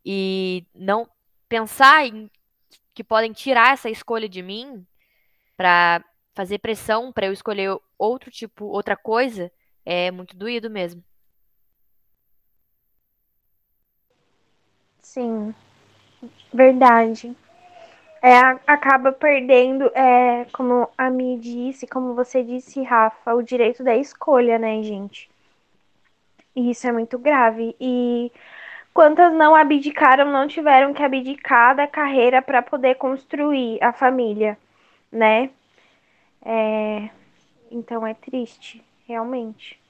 E 0.04 0.66
não 0.74 1.08
pensar 1.48 2.06
em 2.06 2.30
que 2.94 3.04
podem 3.04 3.32
tirar 3.32 3.72
essa 3.72 3.90
escolha 3.90 4.28
de 4.28 4.42
mim 4.42 4.86
para 5.56 6.04
fazer 6.34 6.58
pressão 6.58 7.12
para 7.12 7.26
eu 7.26 7.32
escolher 7.32 7.76
outro 7.98 8.30
tipo, 8.30 8.64
outra 8.66 8.96
coisa, 8.96 9.52
é 9.84 10.10
muito 10.10 10.36
doído 10.36 10.70
mesmo. 10.70 11.04
Sim, 15.02 15.54
verdade. 16.52 17.36
É, 18.22 18.36
acaba 18.66 19.12
perdendo, 19.12 19.86
é, 19.94 20.46
como 20.52 20.88
a 20.98 21.10
Mi 21.10 21.38
disse, 21.38 21.86
como 21.86 22.14
você 22.14 22.42
disse, 22.44 22.82
Rafa, 22.82 23.34
o 23.34 23.42
direito 23.42 23.84
da 23.84 23.96
escolha, 23.96 24.58
né, 24.58 24.82
gente? 24.82 25.30
E 26.56 26.70
isso 26.70 26.86
é 26.86 26.92
muito 26.92 27.18
grave. 27.18 27.76
E 27.80 28.30
quantas 28.94 29.32
não 29.34 29.54
abdicaram, 29.56 30.30
não 30.30 30.48
tiveram 30.48 30.94
que 30.94 31.02
abdicar 31.02 31.76
da 31.76 31.86
carreira 31.86 32.42
para 32.42 32.62
poder 32.62 32.96
construir 32.96 33.82
a 33.82 33.92
família, 33.92 34.58
né? 35.12 35.50
É, 36.44 37.10
então 37.72 38.06
é 38.06 38.14
triste, 38.14 38.84
realmente. 39.08 39.81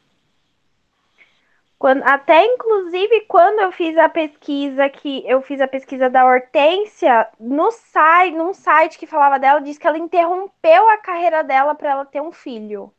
Quando, 1.83 2.05
até 2.05 2.45
inclusive 2.45 3.23
quando 3.23 3.59
eu 3.59 3.73
fiz 3.73 3.99
a 3.99 4.09
pesquisa 4.09 4.89
que 4.89 5.29
eu 5.29 5.43
fiz 5.43 5.61
a 5.61 5.67
pesquisa 5.67 6.09
da 6.09 6.25
Hortência 6.25 7.29
no 7.41 7.73
site, 7.73 8.37
num 8.37 8.55
site 8.55 8.97
que 8.97 9.05
falava 9.05 9.37
dela, 9.37 9.61
diz 9.61 9.79
que 9.79 9.87
ela 9.89 9.99
interrompeu 9.99 10.89
a 10.89 10.99
carreira 10.99 11.43
dela 11.43 11.75
para 11.75 11.91
ela 11.91 12.05
ter 12.05 12.21
um 12.21 12.31
filho. 12.31 12.95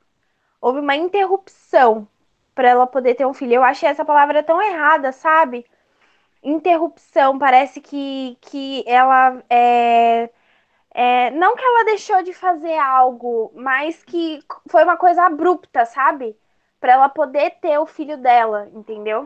Houve 0.61 0.81
uma 0.81 0.97
interrupção 0.97 2.05
para 2.53 2.69
ela 2.69 2.85
poder 2.85 3.15
ter 3.15 3.25
um 3.25 3.33
filho. 3.33 3.53
Eu 3.53 3.63
achei 3.63 3.87
essa 3.87 4.03
palavra 4.03 4.43
tão 4.43 4.61
errada, 4.61 5.13
sabe? 5.13 5.65
Interrupção, 6.43 7.39
parece 7.39 7.79
que, 7.81 8.37
que 8.41 8.83
ela 8.85 9.41
é, 9.49 10.29
é, 10.93 11.31
não 11.31 11.55
que 11.55 11.63
ela 11.63 11.85
deixou 11.85 12.21
de 12.23 12.33
fazer 12.33 12.77
algo, 12.77 13.51
mas 13.55 14.03
que 14.03 14.41
foi 14.69 14.83
uma 14.83 14.97
coisa 14.97 15.23
abrupta, 15.23 15.85
sabe? 15.85 16.37
Para 16.83 16.91
ela 16.91 17.07
poder 17.07 17.51
ter 17.61 17.79
o 17.79 17.85
filho 17.85 18.17
dela, 18.17 18.67
entendeu? 18.73 19.25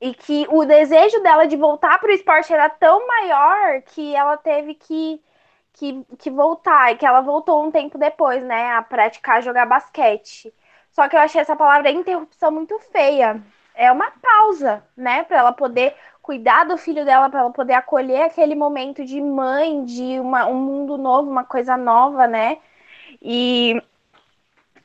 E 0.00 0.14
que 0.14 0.46
o 0.48 0.64
desejo 0.64 1.22
dela 1.22 1.46
de 1.46 1.58
voltar 1.58 1.98
para 1.98 2.08
o 2.08 2.14
esporte 2.14 2.50
era 2.50 2.70
tão 2.70 3.06
maior 3.06 3.82
que 3.82 4.16
ela 4.16 4.34
teve 4.38 4.72
que, 4.72 5.22
que, 5.74 6.02
que 6.18 6.30
voltar, 6.30 6.90
e 6.90 6.96
que 6.96 7.04
ela 7.04 7.20
voltou 7.20 7.62
um 7.62 7.70
tempo 7.70 7.98
depois, 7.98 8.42
né, 8.42 8.72
a 8.72 8.80
praticar 8.80 9.42
jogar 9.42 9.66
basquete. 9.66 10.50
Só 10.90 11.06
que 11.06 11.16
eu 11.16 11.20
achei 11.20 11.42
essa 11.42 11.54
palavra 11.54 11.90
interrupção 11.90 12.50
muito 12.50 12.78
feia. 12.92 13.42
É 13.74 13.92
uma 13.92 14.10
pausa, 14.10 14.82
né, 14.96 15.24
para 15.24 15.36
ela 15.36 15.52
poder 15.52 15.94
cuidar 16.22 16.64
do 16.64 16.78
filho 16.78 17.04
dela, 17.04 17.28
para 17.28 17.40
ela 17.40 17.50
poder 17.50 17.74
acolher 17.74 18.22
aquele 18.22 18.54
momento 18.54 19.04
de 19.04 19.20
mãe, 19.20 19.84
de 19.84 20.18
uma, 20.18 20.46
um 20.46 20.56
mundo 20.56 20.96
novo, 20.96 21.30
uma 21.30 21.44
coisa 21.44 21.76
nova, 21.76 22.26
né? 22.26 22.56
E 23.20 23.82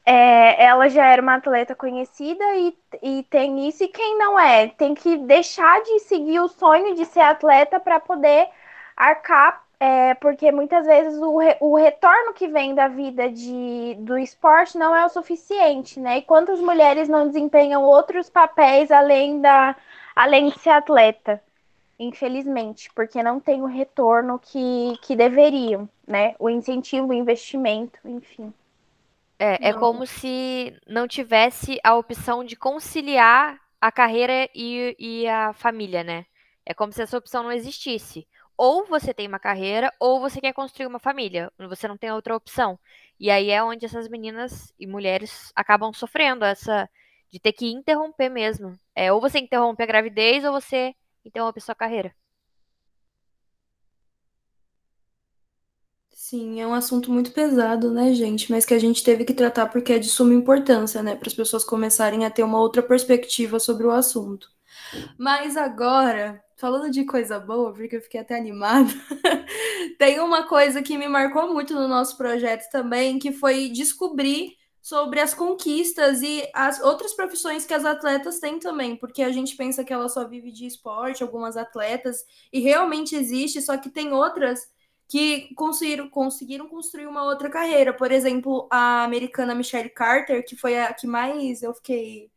é, 0.06 0.64
ela 0.64 0.90
já 0.90 1.06
era 1.06 1.22
uma 1.22 1.36
atleta 1.36 1.76
conhecida 1.76 2.44
e, 2.58 2.78
e 3.02 3.24
tem 3.24 3.68
isso, 3.68 3.84
e 3.84 3.88
quem 3.88 4.18
não 4.18 4.38
é? 4.40 4.68
Tem 4.68 4.94
que 4.94 5.18
deixar 5.18 5.82
de 5.82 6.00
seguir 6.02 6.40
o 6.40 6.50
sonho 6.50 6.96
de 6.96 7.06
ser 7.06 7.22
atleta 7.22 7.80
para 7.80 8.00
poder 8.00 8.50
arcar, 8.98 9.64
é, 9.80 10.14
porque 10.16 10.52
muitas 10.52 10.86
vezes 10.86 11.20
o, 11.22 11.38
re, 11.38 11.58
o 11.60 11.76
retorno 11.76 12.34
que 12.34 12.48
vem 12.48 12.76
da 12.76 12.88
vida 12.88 13.30
de, 13.30 13.96
do 14.00 14.18
esporte 14.18 14.78
não 14.78 14.96
é 14.96 15.06
o 15.06 15.10
suficiente, 15.10 16.00
né? 16.00 16.18
E 16.20 16.22
quantas 16.22 16.60
mulheres 16.60 17.10
não 17.10 17.28
desempenham 17.28 17.84
outros 17.84 18.30
papéis 18.30 18.92
além, 18.92 19.42
da, 19.42 19.76
além 20.16 20.50
de 20.50 20.60
ser 20.60 20.70
atleta? 20.72 21.42
Infelizmente, 22.00 22.92
porque 22.94 23.22
não 23.24 23.40
tem 23.40 23.62
o 23.62 23.66
retorno 23.66 24.40
que, 24.40 24.98
que 25.02 25.16
deveriam, 25.16 25.88
né? 26.08 26.36
O 26.40 26.50
incentivo, 26.50 27.10
o 27.10 27.14
investimento, 27.14 28.00
enfim. 28.06 28.54
É, 29.46 29.72
é 29.72 29.74
como 29.74 30.06
se 30.06 30.74
não 30.88 31.06
tivesse 31.06 31.78
a 31.84 31.98
opção 31.98 32.46
de 32.46 32.56
conciliar 32.56 33.60
a 33.82 33.92
carreira 33.92 34.50
e, 34.56 34.96
e 34.98 35.28
a 35.28 35.52
família, 35.52 36.02
né? 36.02 36.26
É 36.66 36.74
como 36.74 36.94
se 36.94 37.02
essa 37.02 37.18
opção 37.18 37.44
não 37.44 37.52
existisse. 37.52 38.26
Ou 38.58 38.86
você 38.86 39.14
tem 39.14 39.28
uma 39.28 39.40
carreira, 39.40 39.92
ou 40.00 40.22
você 40.22 40.40
quer 40.40 40.54
construir 40.54 40.88
uma 40.88 41.00
família. 41.00 41.52
Você 41.68 41.90
não 41.90 41.98
tem 41.98 42.10
outra 42.10 42.34
opção. 42.34 42.80
E 43.20 43.30
aí 43.30 43.50
é 43.50 43.62
onde 43.62 43.86
essas 43.86 44.08
meninas 44.08 44.74
e 44.80 44.88
mulheres 44.88 45.52
acabam 45.54 45.92
sofrendo 45.92 46.46
essa 46.46 46.90
de 47.30 47.38
ter 47.38 47.52
que 47.52 47.70
interromper 47.70 48.30
mesmo. 48.30 48.80
É, 48.96 49.12
ou 49.12 49.20
você 49.20 49.40
interrompe 49.40 49.84
a 49.84 49.86
gravidez, 49.86 50.46
ou 50.46 50.54
você 50.54 50.96
interrompe 51.26 51.60
a 51.60 51.62
sua 51.62 51.76
carreira. 51.76 52.16
Sim, 56.26 56.62
é 56.62 56.66
um 56.66 56.74
assunto 56.74 57.12
muito 57.12 57.34
pesado, 57.34 57.92
né, 57.92 58.14
gente? 58.14 58.50
Mas 58.50 58.66
que 58.66 58.74
a 58.74 58.80
gente 58.80 59.04
teve 59.04 59.26
que 59.26 59.34
tratar 59.34 59.66
porque 59.68 59.92
é 59.92 60.00
de 60.00 60.08
suma 60.08 60.34
importância, 60.34 61.04
né? 61.04 61.18
Para 61.18 61.28
as 61.28 61.34
pessoas 61.34 61.66
começarem 61.66 62.26
a 62.26 62.32
ter 62.32 62.44
uma 62.44 62.62
outra 62.62 62.82
perspectiva 62.82 63.60
sobre 63.60 63.86
o 63.86 63.92
assunto. 63.92 64.48
Mas 65.18 65.58
agora, 65.58 66.42
falando 66.56 66.90
de 66.90 67.04
coisa 67.04 67.42
boa, 67.42 67.74
porque 67.74 67.98
eu 67.98 68.02
fiquei 68.02 68.22
até 68.22 68.38
animada, 68.38 68.90
tem 70.00 70.22
uma 70.22 70.48
coisa 70.48 70.82
que 70.82 70.98
me 70.98 71.10
marcou 71.10 71.54
muito 71.54 71.74
no 71.74 71.90
nosso 71.90 72.16
projeto 72.16 72.70
também, 72.72 73.20
que 73.20 73.34
foi 73.34 73.68
descobrir 73.68 74.54
sobre 74.82 75.20
as 75.20 75.34
conquistas 75.34 76.22
e 76.22 76.50
as 76.54 76.80
outras 76.80 77.14
profissões 77.14 77.66
que 77.66 77.74
as 77.74 77.84
atletas 77.84 78.40
têm 78.40 78.60
também, 78.60 78.96
porque 78.96 79.24
a 79.24 79.32
gente 79.32 79.58
pensa 79.58 79.84
que 79.84 79.92
ela 79.92 80.08
só 80.08 80.26
vive 80.26 80.54
de 80.54 80.66
esporte, 80.66 81.22
algumas 81.22 81.58
atletas, 81.58 82.24
e 82.52 82.62
realmente 82.62 83.14
existe, 83.14 83.62
só 83.62 83.76
que 83.76 83.90
tem 83.90 84.14
outras 84.14 84.73
que 85.08 85.54
conseguiram, 85.56 86.10
conseguiram 86.10 86.68
construir 86.68 87.08
uma 87.08 87.24
outra 87.24 87.50
carreira. 87.50 87.94
Por 87.94 88.12
exemplo, 88.12 88.68
a 88.72 89.04
americana 89.04 89.56
Michelle 89.56 89.90
Carter, 89.90 90.46
que 90.46 90.56
foi 90.56 90.80
a 90.80 90.94
que 90.94 91.08
mais 91.08 91.62
eu 91.62 91.74
fiquei 91.74 92.32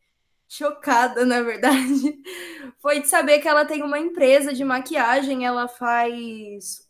chocada, 0.48 1.24
na 1.24 1.42
verdade, 1.42 2.22
foi 2.78 3.00
de 3.00 3.08
saber 3.08 3.40
que 3.40 3.48
ela 3.48 3.64
tem 3.64 3.82
uma 3.82 3.98
empresa 3.98 4.52
de 4.52 4.64
maquiagem, 4.64 5.44
ela 5.44 5.68
faz 5.68 6.86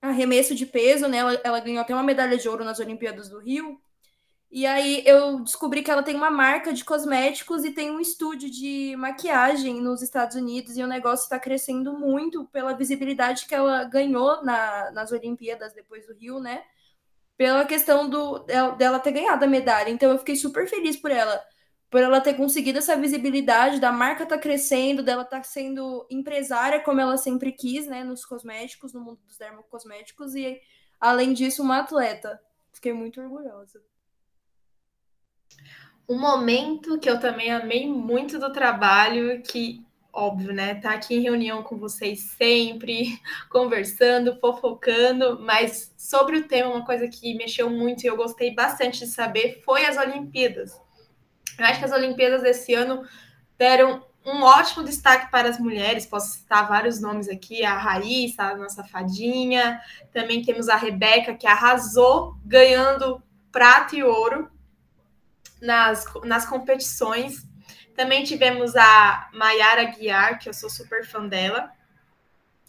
arremesso 0.00 0.54
de 0.54 0.66
peso, 0.66 1.08
né? 1.08 1.18
Ela, 1.18 1.40
ela 1.44 1.60
ganhou 1.60 1.80
até 1.80 1.94
uma 1.94 2.02
medalha 2.02 2.36
de 2.36 2.48
ouro 2.48 2.64
nas 2.64 2.78
Olimpíadas 2.80 3.28
do 3.28 3.38
Rio. 3.38 3.80
E 4.50 4.66
aí 4.66 5.04
eu 5.06 5.40
descobri 5.44 5.80
que 5.80 5.90
ela 5.90 6.02
tem 6.02 6.16
uma 6.16 6.30
marca 6.30 6.72
de 6.72 6.84
cosméticos 6.84 7.64
e 7.64 7.70
tem 7.70 7.88
um 7.90 8.00
estúdio 8.00 8.50
de 8.50 8.96
maquiagem 8.96 9.80
nos 9.80 10.02
Estados 10.02 10.34
Unidos 10.34 10.76
e 10.76 10.82
o 10.82 10.88
negócio 10.88 11.22
está 11.22 11.38
crescendo 11.38 11.92
muito 11.92 12.44
pela 12.46 12.72
visibilidade 12.74 13.46
que 13.46 13.54
ela 13.54 13.84
ganhou 13.84 14.42
na, 14.44 14.90
nas 14.90 15.12
Olimpíadas 15.12 15.72
depois 15.72 16.04
do 16.04 16.14
Rio, 16.14 16.40
né? 16.40 16.64
Pela 17.36 17.64
questão 17.64 18.08
do, 18.10 18.40
dela 18.76 18.98
ter 18.98 19.12
ganhado 19.12 19.44
a 19.44 19.48
medalha. 19.48 19.88
Então 19.88 20.10
eu 20.10 20.18
fiquei 20.18 20.34
super 20.34 20.66
feliz 20.68 20.96
por 20.96 21.12
ela, 21.12 21.40
por 21.88 22.00
ela 22.02 22.20
ter 22.20 22.34
conseguido 22.34 22.78
essa 22.78 22.96
visibilidade, 22.96 23.80
da 23.80 23.92
marca 23.92 24.26
tá 24.26 24.36
crescendo, 24.36 25.02
dela 25.02 25.24
tá 25.24 25.42
sendo 25.44 26.06
empresária 26.10 26.80
como 26.80 27.00
ela 27.00 27.16
sempre 27.16 27.52
quis, 27.52 27.86
né, 27.86 28.02
nos 28.02 28.24
cosméticos, 28.24 28.92
no 28.92 29.00
mundo 29.00 29.20
dos 29.26 29.38
dermocosméticos 29.38 30.34
e 30.34 30.60
além 31.00 31.32
disso 31.32 31.62
uma 31.62 31.78
atleta. 31.78 32.40
Fiquei 32.72 32.92
muito 32.92 33.20
orgulhosa. 33.20 33.80
Um 36.10 36.18
momento 36.18 36.98
que 36.98 37.08
eu 37.08 37.20
também 37.20 37.52
amei 37.52 37.86
muito 37.86 38.36
do 38.36 38.52
trabalho, 38.52 39.40
que 39.42 39.86
óbvio, 40.12 40.52
né? 40.52 40.74
Tá 40.74 40.90
aqui 40.90 41.14
em 41.14 41.20
reunião 41.20 41.62
com 41.62 41.78
vocês 41.78 42.32
sempre, 42.36 43.16
conversando, 43.48 44.36
fofocando, 44.40 45.38
mas 45.38 45.94
sobre 45.96 46.38
o 46.38 46.48
tema, 46.48 46.74
uma 46.74 46.84
coisa 46.84 47.06
que 47.06 47.32
mexeu 47.34 47.70
muito 47.70 48.02
e 48.02 48.08
eu 48.08 48.16
gostei 48.16 48.52
bastante 48.52 48.98
de 48.98 49.06
saber 49.06 49.62
foi 49.64 49.86
as 49.86 49.96
Olimpíadas. 49.96 50.72
Eu 51.56 51.64
acho 51.64 51.78
que 51.78 51.84
as 51.84 51.92
Olimpíadas 51.92 52.42
desse 52.42 52.74
ano 52.74 53.04
deram 53.56 54.04
um 54.26 54.42
ótimo 54.42 54.82
destaque 54.82 55.30
para 55.30 55.48
as 55.48 55.60
mulheres. 55.60 56.06
Posso 56.06 56.38
citar 56.38 56.66
vários 56.66 57.00
nomes 57.00 57.28
aqui: 57.28 57.64
a 57.64 57.78
Raíssa, 57.78 58.42
a 58.42 58.56
nossa 58.56 58.82
fadinha. 58.82 59.80
Também 60.12 60.42
temos 60.42 60.68
a 60.68 60.74
Rebeca, 60.74 61.36
que 61.36 61.46
arrasou, 61.46 62.34
ganhando 62.44 63.22
prata 63.52 63.94
e 63.94 64.02
ouro 64.02 64.50
nas, 65.60 66.04
nas 66.24 66.46
competições. 66.46 67.46
Também 67.94 68.24
tivemos 68.24 68.74
a 68.76 69.28
Mayara 69.32 69.84
Guiar, 69.84 70.38
que 70.38 70.48
eu 70.48 70.54
sou 70.54 70.70
super 70.70 71.04
fã 71.04 71.26
dela. 71.26 71.70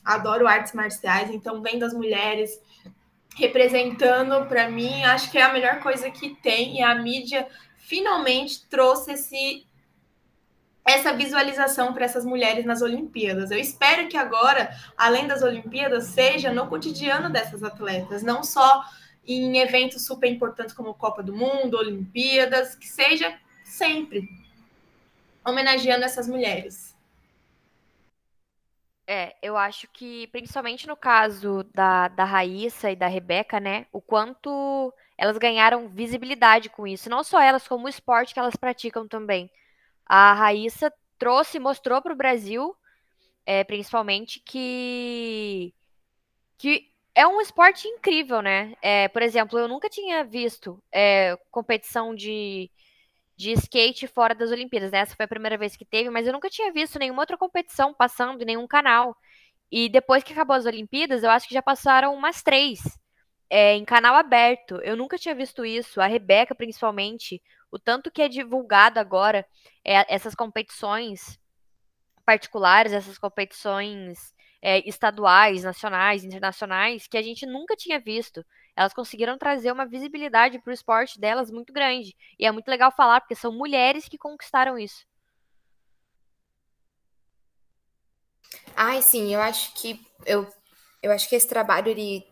Adoro 0.03 0.47
artes 0.47 0.73
marciais, 0.73 1.29
então 1.29 1.61
vendo 1.61 1.83
as 1.83 1.93
mulheres 1.93 2.59
representando 3.35 4.45
para 4.47 4.69
mim, 4.69 5.03
acho 5.05 5.31
que 5.31 5.37
é 5.37 5.43
a 5.43 5.53
melhor 5.53 5.79
coisa 5.79 6.11
que 6.11 6.35
tem 6.41 6.79
e 6.79 6.83
a 6.83 6.93
mídia 6.95 7.47
finalmente 7.77 8.67
trouxe 8.67 9.13
esse 9.13 9.65
essa 10.83 11.13
visualização 11.13 11.93
para 11.93 12.05
essas 12.05 12.25
mulheres 12.25 12.65
nas 12.65 12.81
Olimpíadas. 12.81 13.51
Eu 13.51 13.59
espero 13.59 14.07
que 14.07 14.17
agora, 14.17 14.75
além 14.97 15.27
das 15.27 15.43
Olimpíadas, 15.43 16.05
seja 16.05 16.51
no 16.51 16.67
cotidiano 16.67 17.29
dessas 17.29 17.63
atletas, 17.63 18.23
não 18.23 18.43
só 18.43 18.83
em 19.25 19.57
eventos 19.59 20.05
super 20.05 20.29
importantes 20.29 20.73
como 20.73 20.93
Copa 20.93 21.21
do 21.21 21.35
Mundo, 21.35 21.77
Olimpíadas, 21.77 22.75
que 22.75 22.87
seja 22.87 23.39
sempre 23.63 24.27
homenageando 25.45 26.05
essas 26.05 26.27
mulheres. 26.27 26.95
É, 29.07 29.35
eu 29.41 29.57
acho 29.57 29.87
que, 29.89 30.27
principalmente 30.27 30.87
no 30.87 30.95
caso 30.95 31.63
da, 31.73 32.07
da 32.07 32.23
Raíssa 32.23 32.91
e 32.91 32.95
da 32.95 33.07
Rebeca, 33.07 33.59
né, 33.59 33.85
o 33.91 33.99
quanto 33.99 34.93
elas 35.17 35.37
ganharam 35.37 35.89
visibilidade 35.89 36.69
com 36.69 36.87
isso. 36.87 37.09
Não 37.09 37.23
só 37.23 37.41
elas, 37.41 37.67
como 37.67 37.85
o 37.85 37.89
esporte 37.89 38.33
que 38.33 38.39
elas 38.39 38.55
praticam 38.55 39.07
também. 39.07 39.51
A 40.05 40.33
Raíssa 40.33 40.91
trouxe, 41.17 41.59
mostrou 41.59 42.01
para 42.01 42.13
o 42.13 42.15
Brasil, 42.15 42.75
é, 43.45 43.63
principalmente, 43.63 44.39
que, 44.39 45.73
que 46.57 46.90
é 47.13 47.27
um 47.27 47.41
esporte 47.41 47.87
incrível, 47.87 48.41
né? 48.41 48.73
É, 48.81 49.07
por 49.09 49.21
exemplo, 49.21 49.59
eu 49.59 49.67
nunca 49.67 49.89
tinha 49.89 50.23
visto 50.23 50.81
é, 50.91 51.37
competição 51.51 52.15
de, 52.15 52.69
de 53.35 53.51
skate 53.53 54.07
fora 54.07 54.33
das 54.33 54.51
Olimpíadas. 54.51 54.91
Né? 54.91 54.99
Essa 54.99 55.15
foi 55.15 55.25
a 55.25 55.29
primeira 55.29 55.57
vez 55.57 55.75
que 55.75 55.85
teve, 55.85 56.09
mas 56.09 56.25
eu 56.25 56.33
nunca 56.33 56.49
tinha 56.49 56.71
visto 56.71 56.97
nenhuma 56.99 57.21
outra 57.21 57.37
competição 57.37 57.93
passando 57.93 58.41
em 58.41 58.45
nenhum 58.45 58.67
canal. 58.67 59.15
E 59.71 59.89
depois 59.89 60.23
que 60.23 60.33
acabou 60.33 60.55
as 60.55 60.65
Olimpíadas, 60.65 61.23
eu 61.23 61.29
acho 61.29 61.47
que 61.47 61.53
já 61.53 61.61
passaram 61.61 62.13
umas 62.13 62.41
três 62.41 62.79
é, 63.49 63.75
em 63.75 63.85
canal 63.85 64.15
aberto. 64.15 64.75
Eu 64.83 64.95
nunca 64.95 65.17
tinha 65.17 65.35
visto 65.35 65.65
isso. 65.65 65.99
A 66.01 66.07
Rebeca, 66.07 66.55
principalmente, 66.55 67.41
o 67.69 67.77
tanto 67.79 68.11
que 68.11 68.21
é 68.21 68.29
divulgado 68.29 68.99
agora 68.99 69.45
é, 69.83 70.13
essas 70.13 70.35
competições 70.35 71.39
particulares, 72.25 72.93
essas 72.93 73.17
competições 73.17 74.33
é, 74.61 74.87
estaduais, 74.87 75.63
nacionais, 75.63 76.23
internacionais, 76.23 77.07
que 77.07 77.17
a 77.17 77.21
gente 77.21 77.45
nunca 77.45 77.75
tinha 77.75 77.99
visto. 77.99 78.45
Elas 78.75 78.93
conseguiram 78.93 79.37
trazer 79.37 79.71
uma 79.71 79.85
visibilidade 79.85 80.59
para 80.59 80.71
o 80.71 80.73
esporte 80.73 81.19
delas 81.19 81.49
muito 81.49 81.73
grande. 81.73 82.15
E 82.37 82.45
é 82.45 82.51
muito 82.51 82.67
legal 82.67 82.91
falar, 82.91 83.21
porque 83.21 83.35
são 83.35 83.51
mulheres 83.51 84.07
que 84.07 84.17
conquistaram 84.17 84.77
isso. 84.77 85.05
Ai, 88.75 89.01
sim, 89.01 89.33
eu 89.33 89.41
acho 89.41 89.73
que 89.73 89.99
eu, 90.25 90.47
eu 91.01 91.11
acho 91.11 91.27
que 91.27 91.35
esse 91.35 91.47
trabalho 91.47 91.89
ele 91.89 92.25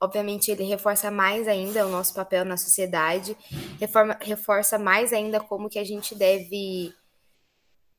obviamente 0.00 0.50
ele 0.50 0.64
reforça 0.64 1.10
mais 1.10 1.46
ainda 1.46 1.86
o 1.86 1.90
nosso 1.90 2.14
papel 2.14 2.42
na 2.44 2.56
sociedade, 2.56 3.36
reforma, 3.78 4.16
reforça 4.20 4.78
mais 4.78 5.12
ainda 5.12 5.38
como 5.40 5.68
que 5.68 5.78
a 5.78 5.84
gente 5.84 6.14
deve 6.14 6.94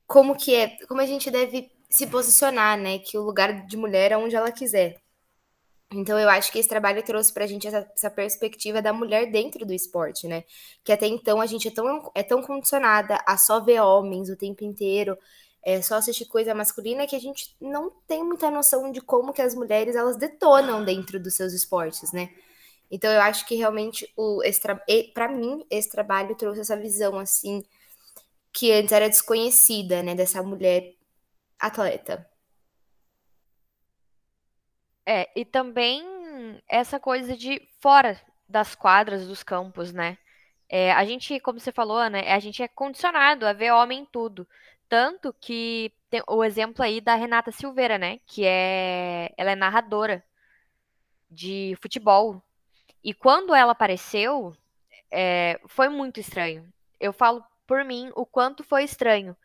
como 0.07 0.35
que 0.35 0.55
é, 0.55 0.75
como 0.87 0.99
a 0.99 1.05
gente 1.05 1.29
deve 1.29 1.71
se 1.91 2.07
posicionar, 2.07 2.77
né? 2.79 2.99
Que 2.99 3.17
o 3.17 3.23
lugar 3.23 3.65
de 3.67 3.77
mulher 3.77 4.11
é 4.13 4.17
onde 4.17 4.35
ela 4.35 4.51
quiser. 4.51 5.01
Então, 5.93 6.17
eu 6.17 6.29
acho 6.29 6.51
que 6.51 6.59
esse 6.59 6.69
trabalho 6.69 7.03
trouxe 7.03 7.33
para 7.33 7.43
a 7.43 7.47
gente 7.47 7.67
essa, 7.67 7.91
essa, 7.93 8.09
perspectiva 8.09 8.81
da 8.81 8.93
mulher 8.93 9.29
dentro 9.29 9.65
do 9.65 9.73
esporte, 9.73 10.25
né? 10.25 10.45
Que 10.85 10.93
até 10.93 11.05
então 11.05 11.41
a 11.41 11.45
gente 11.45 11.67
é 11.67 11.71
tão, 11.71 12.11
é 12.15 12.23
tão 12.23 12.41
condicionada 12.41 13.19
a 13.27 13.37
só 13.37 13.59
ver 13.59 13.81
homens 13.81 14.29
o 14.29 14.37
tempo 14.37 14.63
inteiro, 14.63 15.17
é 15.61 15.81
só 15.81 15.95
assistir 15.95 16.25
coisa 16.25 16.55
masculina, 16.55 17.05
que 17.05 17.15
a 17.15 17.19
gente 17.19 17.55
não 17.59 17.91
tem 18.07 18.23
muita 18.23 18.49
noção 18.49 18.89
de 18.91 19.01
como 19.01 19.33
que 19.33 19.41
as 19.41 19.53
mulheres 19.53 19.95
elas 19.95 20.15
detonam 20.17 20.83
dentro 20.85 21.19
dos 21.19 21.35
seus 21.35 21.51
esportes, 21.53 22.13
né? 22.13 22.29
Então, 22.89 23.11
eu 23.11 23.21
acho 23.21 23.45
que 23.45 23.55
realmente 23.55 24.11
o 24.15 24.41
para 25.13 25.27
mim 25.29 25.65
esse 25.69 25.89
trabalho 25.89 26.35
trouxe 26.35 26.61
essa 26.61 26.77
visão 26.77 27.19
assim 27.19 27.63
que 28.53 28.71
antes 28.71 28.91
era 28.91 29.09
desconhecida, 29.09 30.03
né, 30.03 30.15
dessa 30.15 30.43
mulher 30.43 30.93
atleta. 31.61 32.27
É, 35.05 35.29
e 35.35 35.45
também 35.45 36.03
essa 36.67 36.99
coisa 36.99 37.35
de 37.37 37.61
fora 37.79 38.19
das 38.47 38.75
quadras, 38.75 39.27
dos 39.27 39.43
campos, 39.43 39.93
né? 39.93 40.17
É, 40.69 40.91
a 40.93 41.03
gente, 41.05 41.39
como 41.39 41.59
você 41.59 41.71
falou, 41.71 42.09
né? 42.09 42.31
A 42.31 42.39
gente 42.39 42.63
é 42.63 42.67
condicionado 42.67 43.45
a 43.45 43.53
ver 43.53 43.71
homem 43.71 43.99
em 44.01 44.05
tudo. 44.05 44.47
Tanto 44.89 45.33
que 45.39 45.93
tem 46.09 46.21
o 46.27 46.43
exemplo 46.43 46.83
aí 46.83 47.01
da 47.01 47.15
Renata 47.15 47.51
Silveira, 47.51 47.97
né? 47.97 48.19
Que 48.25 48.45
é. 48.45 49.33
Ela 49.37 49.51
é 49.51 49.55
narradora 49.55 50.23
de 51.29 51.77
futebol. 51.81 52.41
E 53.03 53.13
quando 53.13 53.55
ela 53.55 53.71
apareceu, 53.73 54.55
é, 55.11 55.59
foi 55.67 55.89
muito 55.89 56.19
estranho. 56.19 56.71
Eu 56.99 57.13
falo 57.13 57.43
por 57.67 57.83
mim 57.85 58.11
o 58.15 58.25
quanto 58.25 58.63
foi 58.63 58.83
estranho 58.83 59.35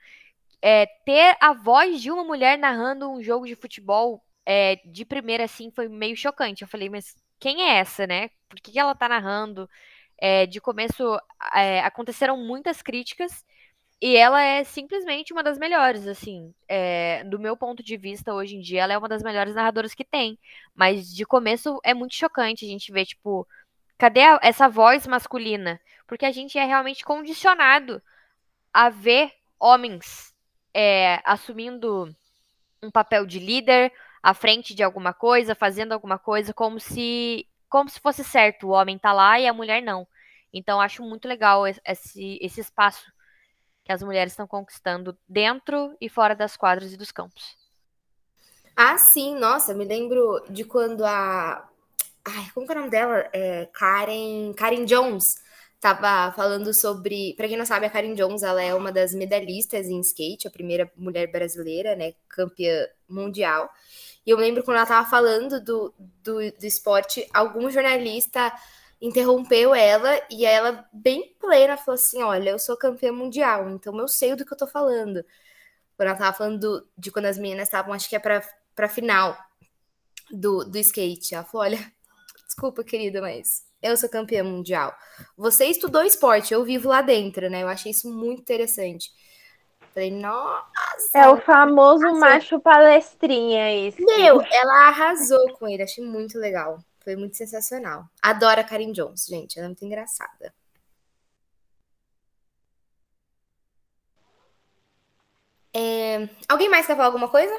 é, 0.62 0.86
ter 1.04 1.36
a 1.40 1.52
voz 1.52 2.00
de 2.00 2.10
uma 2.10 2.24
mulher 2.24 2.58
narrando 2.58 3.10
um 3.10 3.22
jogo 3.22 3.46
de 3.46 3.54
futebol 3.54 4.22
é, 4.44 4.76
de 4.86 5.04
primeira, 5.04 5.44
assim, 5.44 5.70
foi 5.70 5.88
meio 5.88 6.16
chocante. 6.16 6.62
Eu 6.62 6.68
falei, 6.68 6.88
mas 6.88 7.14
quem 7.38 7.62
é 7.62 7.78
essa, 7.78 8.06
né? 8.06 8.30
Por 8.48 8.60
que, 8.60 8.78
ela 8.78 8.94
tá 8.94 9.08
narrando? 9.08 9.68
É, 10.18 10.46
de 10.46 10.60
começo, 10.60 11.18
é, 11.54 11.80
aconteceram 11.80 12.36
muitas 12.38 12.80
críticas 12.82 13.44
e 14.00 14.16
ela 14.16 14.42
é 14.42 14.64
simplesmente 14.64 15.32
uma 15.32 15.42
das 15.42 15.58
melhores, 15.58 16.06
assim. 16.06 16.54
É, 16.68 17.24
do 17.24 17.38
meu 17.38 17.56
ponto 17.56 17.82
de 17.82 17.96
vista, 17.96 18.34
hoje 18.34 18.56
em 18.56 18.60
dia, 18.60 18.82
ela 18.82 18.92
é 18.92 18.98
uma 18.98 19.08
das 19.08 19.22
melhores 19.22 19.54
narradoras 19.54 19.94
que 19.94 20.04
tem. 20.04 20.38
Mas 20.74 21.14
de 21.14 21.24
começo 21.26 21.80
é 21.84 21.94
muito 21.94 22.14
chocante 22.14 22.64
a 22.64 22.68
gente 22.68 22.92
ver, 22.92 23.06
tipo, 23.06 23.46
cadê 23.98 24.22
a, 24.22 24.38
essa 24.42 24.68
voz 24.68 25.06
masculina? 25.06 25.80
Porque 26.06 26.26
a 26.26 26.32
gente 26.32 26.58
é 26.58 26.64
realmente 26.64 27.04
condicionado 27.04 28.02
a 28.72 28.88
ver 28.90 29.32
homens 29.58 30.35
é, 30.78 31.22
assumindo 31.24 32.14
um 32.82 32.90
papel 32.90 33.24
de 33.24 33.38
líder 33.38 33.90
à 34.22 34.34
frente 34.34 34.74
de 34.74 34.82
alguma 34.82 35.14
coisa, 35.14 35.54
fazendo 35.54 35.92
alguma 35.92 36.18
coisa, 36.18 36.52
como 36.52 36.78
se 36.78 37.48
como 37.68 37.88
se 37.88 37.98
fosse 37.98 38.22
certo, 38.22 38.68
o 38.68 38.70
homem 38.70 38.98
tá 38.98 39.12
lá 39.12 39.40
e 39.40 39.46
a 39.46 39.52
mulher 39.52 39.82
não. 39.82 40.06
Então 40.52 40.80
acho 40.80 41.02
muito 41.02 41.26
legal 41.26 41.66
esse, 41.66 42.38
esse 42.40 42.60
espaço 42.60 43.10
que 43.84 43.90
as 43.90 44.02
mulheres 44.02 44.32
estão 44.32 44.46
conquistando 44.46 45.16
dentro 45.26 45.96
e 46.00 46.08
fora 46.08 46.34
das 46.34 46.56
quadras 46.56 46.92
e 46.92 46.96
dos 46.96 47.10
campos. 47.10 47.56
Ah, 48.76 48.98
sim, 48.98 49.34
nossa, 49.34 49.72
me 49.72 49.84
lembro 49.84 50.44
de 50.50 50.64
quando 50.64 51.04
a. 51.04 51.66
Ai, 52.24 52.50
como 52.52 52.66
que 52.66 52.72
é 52.72 52.76
o 52.76 52.78
nome 52.80 52.90
dela? 52.90 53.28
É 53.32 53.66
Karen, 53.72 54.52
Karen 54.54 54.84
Jones 54.84 55.42
estava 55.76 56.32
falando 56.34 56.72
sobre. 56.74 57.34
Para 57.34 57.48
quem 57.48 57.56
não 57.56 57.66
sabe, 57.66 57.86
a 57.86 57.90
Karen 57.90 58.14
Jones 58.14 58.42
ela 58.42 58.62
é 58.62 58.74
uma 58.74 58.92
das 58.92 59.14
medalhistas 59.14 59.86
em 59.86 60.00
skate, 60.00 60.48
a 60.48 60.50
primeira 60.50 60.90
mulher 60.96 61.30
brasileira, 61.30 61.94
né? 61.94 62.14
Campeã 62.28 62.86
mundial. 63.08 63.70
E 64.26 64.30
eu 64.30 64.36
lembro 64.36 64.64
quando 64.64 64.76
ela 64.76 64.84
estava 64.84 65.08
falando 65.08 65.62
do, 65.62 65.94
do, 66.22 66.34
do 66.52 66.66
esporte, 66.66 67.26
algum 67.32 67.70
jornalista 67.70 68.52
interrompeu 69.00 69.74
ela 69.74 70.20
e 70.30 70.44
ela, 70.44 70.88
bem 70.92 71.34
plena, 71.38 71.76
falou 71.76 71.94
assim: 71.94 72.22
Olha, 72.22 72.50
eu 72.50 72.58
sou 72.58 72.76
campeã 72.76 73.12
mundial, 73.12 73.70
então 73.70 73.96
eu 73.98 74.08
sei 74.08 74.34
do 74.34 74.44
que 74.44 74.52
eu 74.52 74.58
tô 74.58 74.66
falando. 74.66 75.24
Quando 75.96 76.08
ela 76.08 76.12
estava 76.14 76.36
falando 76.36 76.60
do, 76.60 76.88
de 76.98 77.10
quando 77.10 77.26
as 77.26 77.38
meninas 77.38 77.68
estavam, 77.68 77.92
acho 77.94 78.08
que 78.08 78.16
é 78.16 78.18
para 78.18 78.42
pra 78.74 78.88
final 78.88 79.36
do, 80.30 80.64
do 80.64 80.78
skate. 80.78 81.34
Ela 81.34 81.44
falou: 81.44 81.66
Olha, 81.66 81.92
desculpa, 82.46 82.84
querida, 82.84 83.20
mas 83.20 83.65
eu 83.82 83.96
sou 83.96 84.08
campeã 84.08 84.42
mundial. 84.44 84.94
Você 85.36 85.66
estudou 85.66 86.02
esporte, 86.02 86.52
eu 86.52 86.64
vivo 86.64 86.88
lá 86.88 87.02
dentro, 87.02 87.48
né? 87.50 87.62
Eu 87.62 87.68
achei 87.68 87.92
isso 87.92 88.10
muito 88.12 88.40
interessante. 88.40 89.10
Falei, 89.94 90.10
nossa! 90.10 90.66
É 91.14 91.28
o 91.28 91.38
famoso 91.40 92.04
arrasou. 92.04 92.20
macho 92.20 92.60
palestrinha 92.60 93.88
isso. 93.88 93.98
Meu, 93.98 94.40
ela 94.42 94.88
arrasou 94.88 95.52
com 95.54 95.66
ele, 95.66 95.82
achei 95.82 96.04
muito 96.04 96.38
legal. 96.38 96.78
Foi 97.02 97.16
muito 97.16 97.36
sensacional. 97.36 98.04
Adoro 98.22 98.60
a 98.60 98.64
Karen 98.64 98.92
Jones, 98.92 99.26
gente, 99.26 99.58
ela 99.58 99.66
é 99.66 99.68
muito 99.68 99.84
engraçada. 99.84 100.52
É, 105.74 106.28
Alguém 106.48 106.68
mais 106.68 106.86
quer 106.86 106.96
falar 106.96 107.06
alguma 107.06 107.28
coisa? 107.28 107.54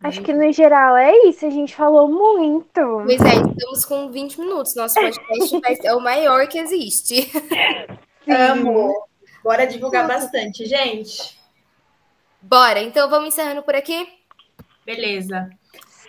Acho 0.00 0.22
que 0.22 0.32
no 0.32 0.52
geral 0.52 0.96
é 0.96 1.12
isso, 1.26 1.44
a 1.44 1.50
gente 1.50 1.74
falou 1.74 2.08
muito. 2.08 2.70
Pois 3.04 3.20
é, 3.20 3.34
estamos 3.34 3.84
com 3.84 4.10
20 4.10 4.40
minutos. 4.40 4.74
Nosso 4.76 4.94
podcast 4.94 5.60
vai 5.60 5.74
ser 5.74 5.92
o 5.92 6.00
maior 6.00 6.46
que 6.46 6.58
existe. 6.58 7.30
Amo. 8.28 8.94
Bora 9.42 9.66
divulgar 9.66 10.06
bastante, 10.06 10.66
gente. 10.66 11.36
Bora, 12.40 12.80
então 12.80 13.10
vamos 13.10 13.28
encerrando 13.28 13.62
por 13.62 13.74
aqui? 13.74 14.08
Beleza. 14.86 15.50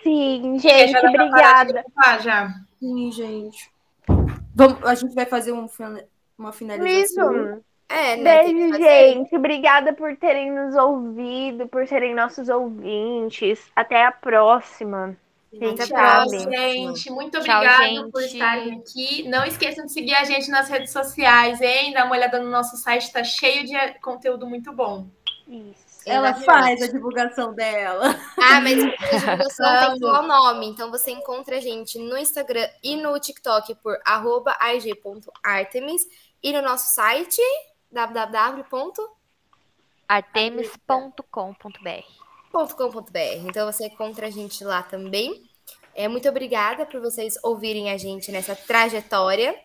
Sim, 0.04 0.60
Já 0.60 0.69
gente, 0.69 0.91
de 1.02 1.08
obrigada. 1.08 1.84
gravar 1.95 2.19
já. 2.19 2.54
Sim, 2.80 3.12
gente. 3.12 3.71
Vamos, 4.54 4.84
a 4.84 4.93
gente 4.93 5.15
vai 5.15 5.25
fazer 5.25 5.52
um, 5.52 5.67
uma 6.38 6.52
finalização. 6.52 7.54
Isso. 7.56 7.65
É, 7.89 8.15
né? 8.15 8.43
Beijo, 8.43 8.69
fazer. 8.69 8.84
gente. 8.84 9.36
Obrigada 9.36 9.93
por 9.93 10.15
terem 10.15 10.52
nos 10.52 10.75
ouvido, 10.75 11.67
por 11.67 11.88
serem 11.88 12.13
nossos 12.13 12.47
ouvintes. 12.47 13.60
Até 13.75 14.06
a 14.06 14.12
próxima. 14.12 15.17
Gente, 15.52 15.82
Até 15.82 15.95
a 15.95 15.97
Tchau, 15.97 16.30
próxima. 16.30 16.52
gente. 16.52 17.12
Muito 17.12 17.41
Tchau, 17.41 17.56
obrigada 17.58 18.10
por 18.12 18.21
estarem 18.21 18.75
aqui. 18.75 19.28
Não 19.28 19.43
esqueçam 19.43 19.86
de 19.88 19.91
seguir 19.91 20.13
a 20.13 20.23
gente 20.23 20.49
nas 20.52 20.69
redes 20.69 20.91
sociais, 20.93 21.60
hein? 21.60 21.91
Dá 21.91 22.06
uma 22.06 22.15
olhada 22.15 22.39
no 22.39 22.52
nosso 22.52 22.78
site, 22.78 23.12
tá 23.12 23.23
cheio 23.23 23.65
de 23.65 23.75
conteúdo 23.99 24.45
muito 24.45 24.71
bom. 24.71 25.08
Isso. 25.47 25.89
Ela 26.06 26.34
faz 26.34 26.82
a 26.82 26.88
divulgação 26.88 27.54
dela. 27.54 28.15
Ah, 28.38 28.62
mas 28.62 28.78
a 28.78 29.17
divulgação 29.17 29.89
tem 29.89 29.99
falar 29.99 30.23
o 30.23 30.28
nome. 30.28 30.67
Então 30.67 30.91
você 30.91 31.12
encontra 31.12 31.58
a 31.58 31.60
gente 31.60 31.97
no 31.97 32.17
Instagram 32.17 32.67
e 32.84 32.95
no 32.95 33.19
TikTok 33.19 33.75
por 33.75 33.97
arroba 34.06 34.56
ig.artemis 34.73 36.04
e 36.41 36.54
no 36.54 36.62
nosso 36.62 36.93
site 36.93 37.41
www.com.br. 37.91 39.19
artemis.com.br. 40.08 42.30
Então 43.45 43.71
você 43.71 43.88
encontra 43.88 44.28
a 44.28 44.32
gente 44.32 44.63
lá 44.63 44.82
também. 44.82 45.43
É, 45.93 46.08
muito 46.08 46.28
obrigada 46.28 46.86
por 46.86 47.02
vocês 47.02 47.36
ouvirem 47.43 47.91
a 47.91 47.97
gente 47.97 48.32
nessa 48.32 48.56
trajetória. 48.56 49.56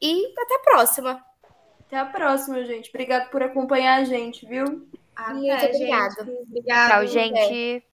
E 0.00 0.32
até 0.38 0.54
a 0.54 0.60
próxima. 0.60 1.24
Até 1.80 1.96
a 1.96 2.06
próxima, 2.06 2.64
gente. 2.64 2.88
Obrigado 2.90 3.30
por 3.30 3.42
acompanhar 3.42 4.00
a 4.00 4.04
gente, 4.04 4.46
viu? 4.46 4.88
Até, 5.16 5.34
Muito 5.34 5.66
obrigada. 5.66 6.24
gente. 6.24 6.42
Obrigada. 6.42 6.94
Tchau, 6.94 7.06
gente. 7.06 7.84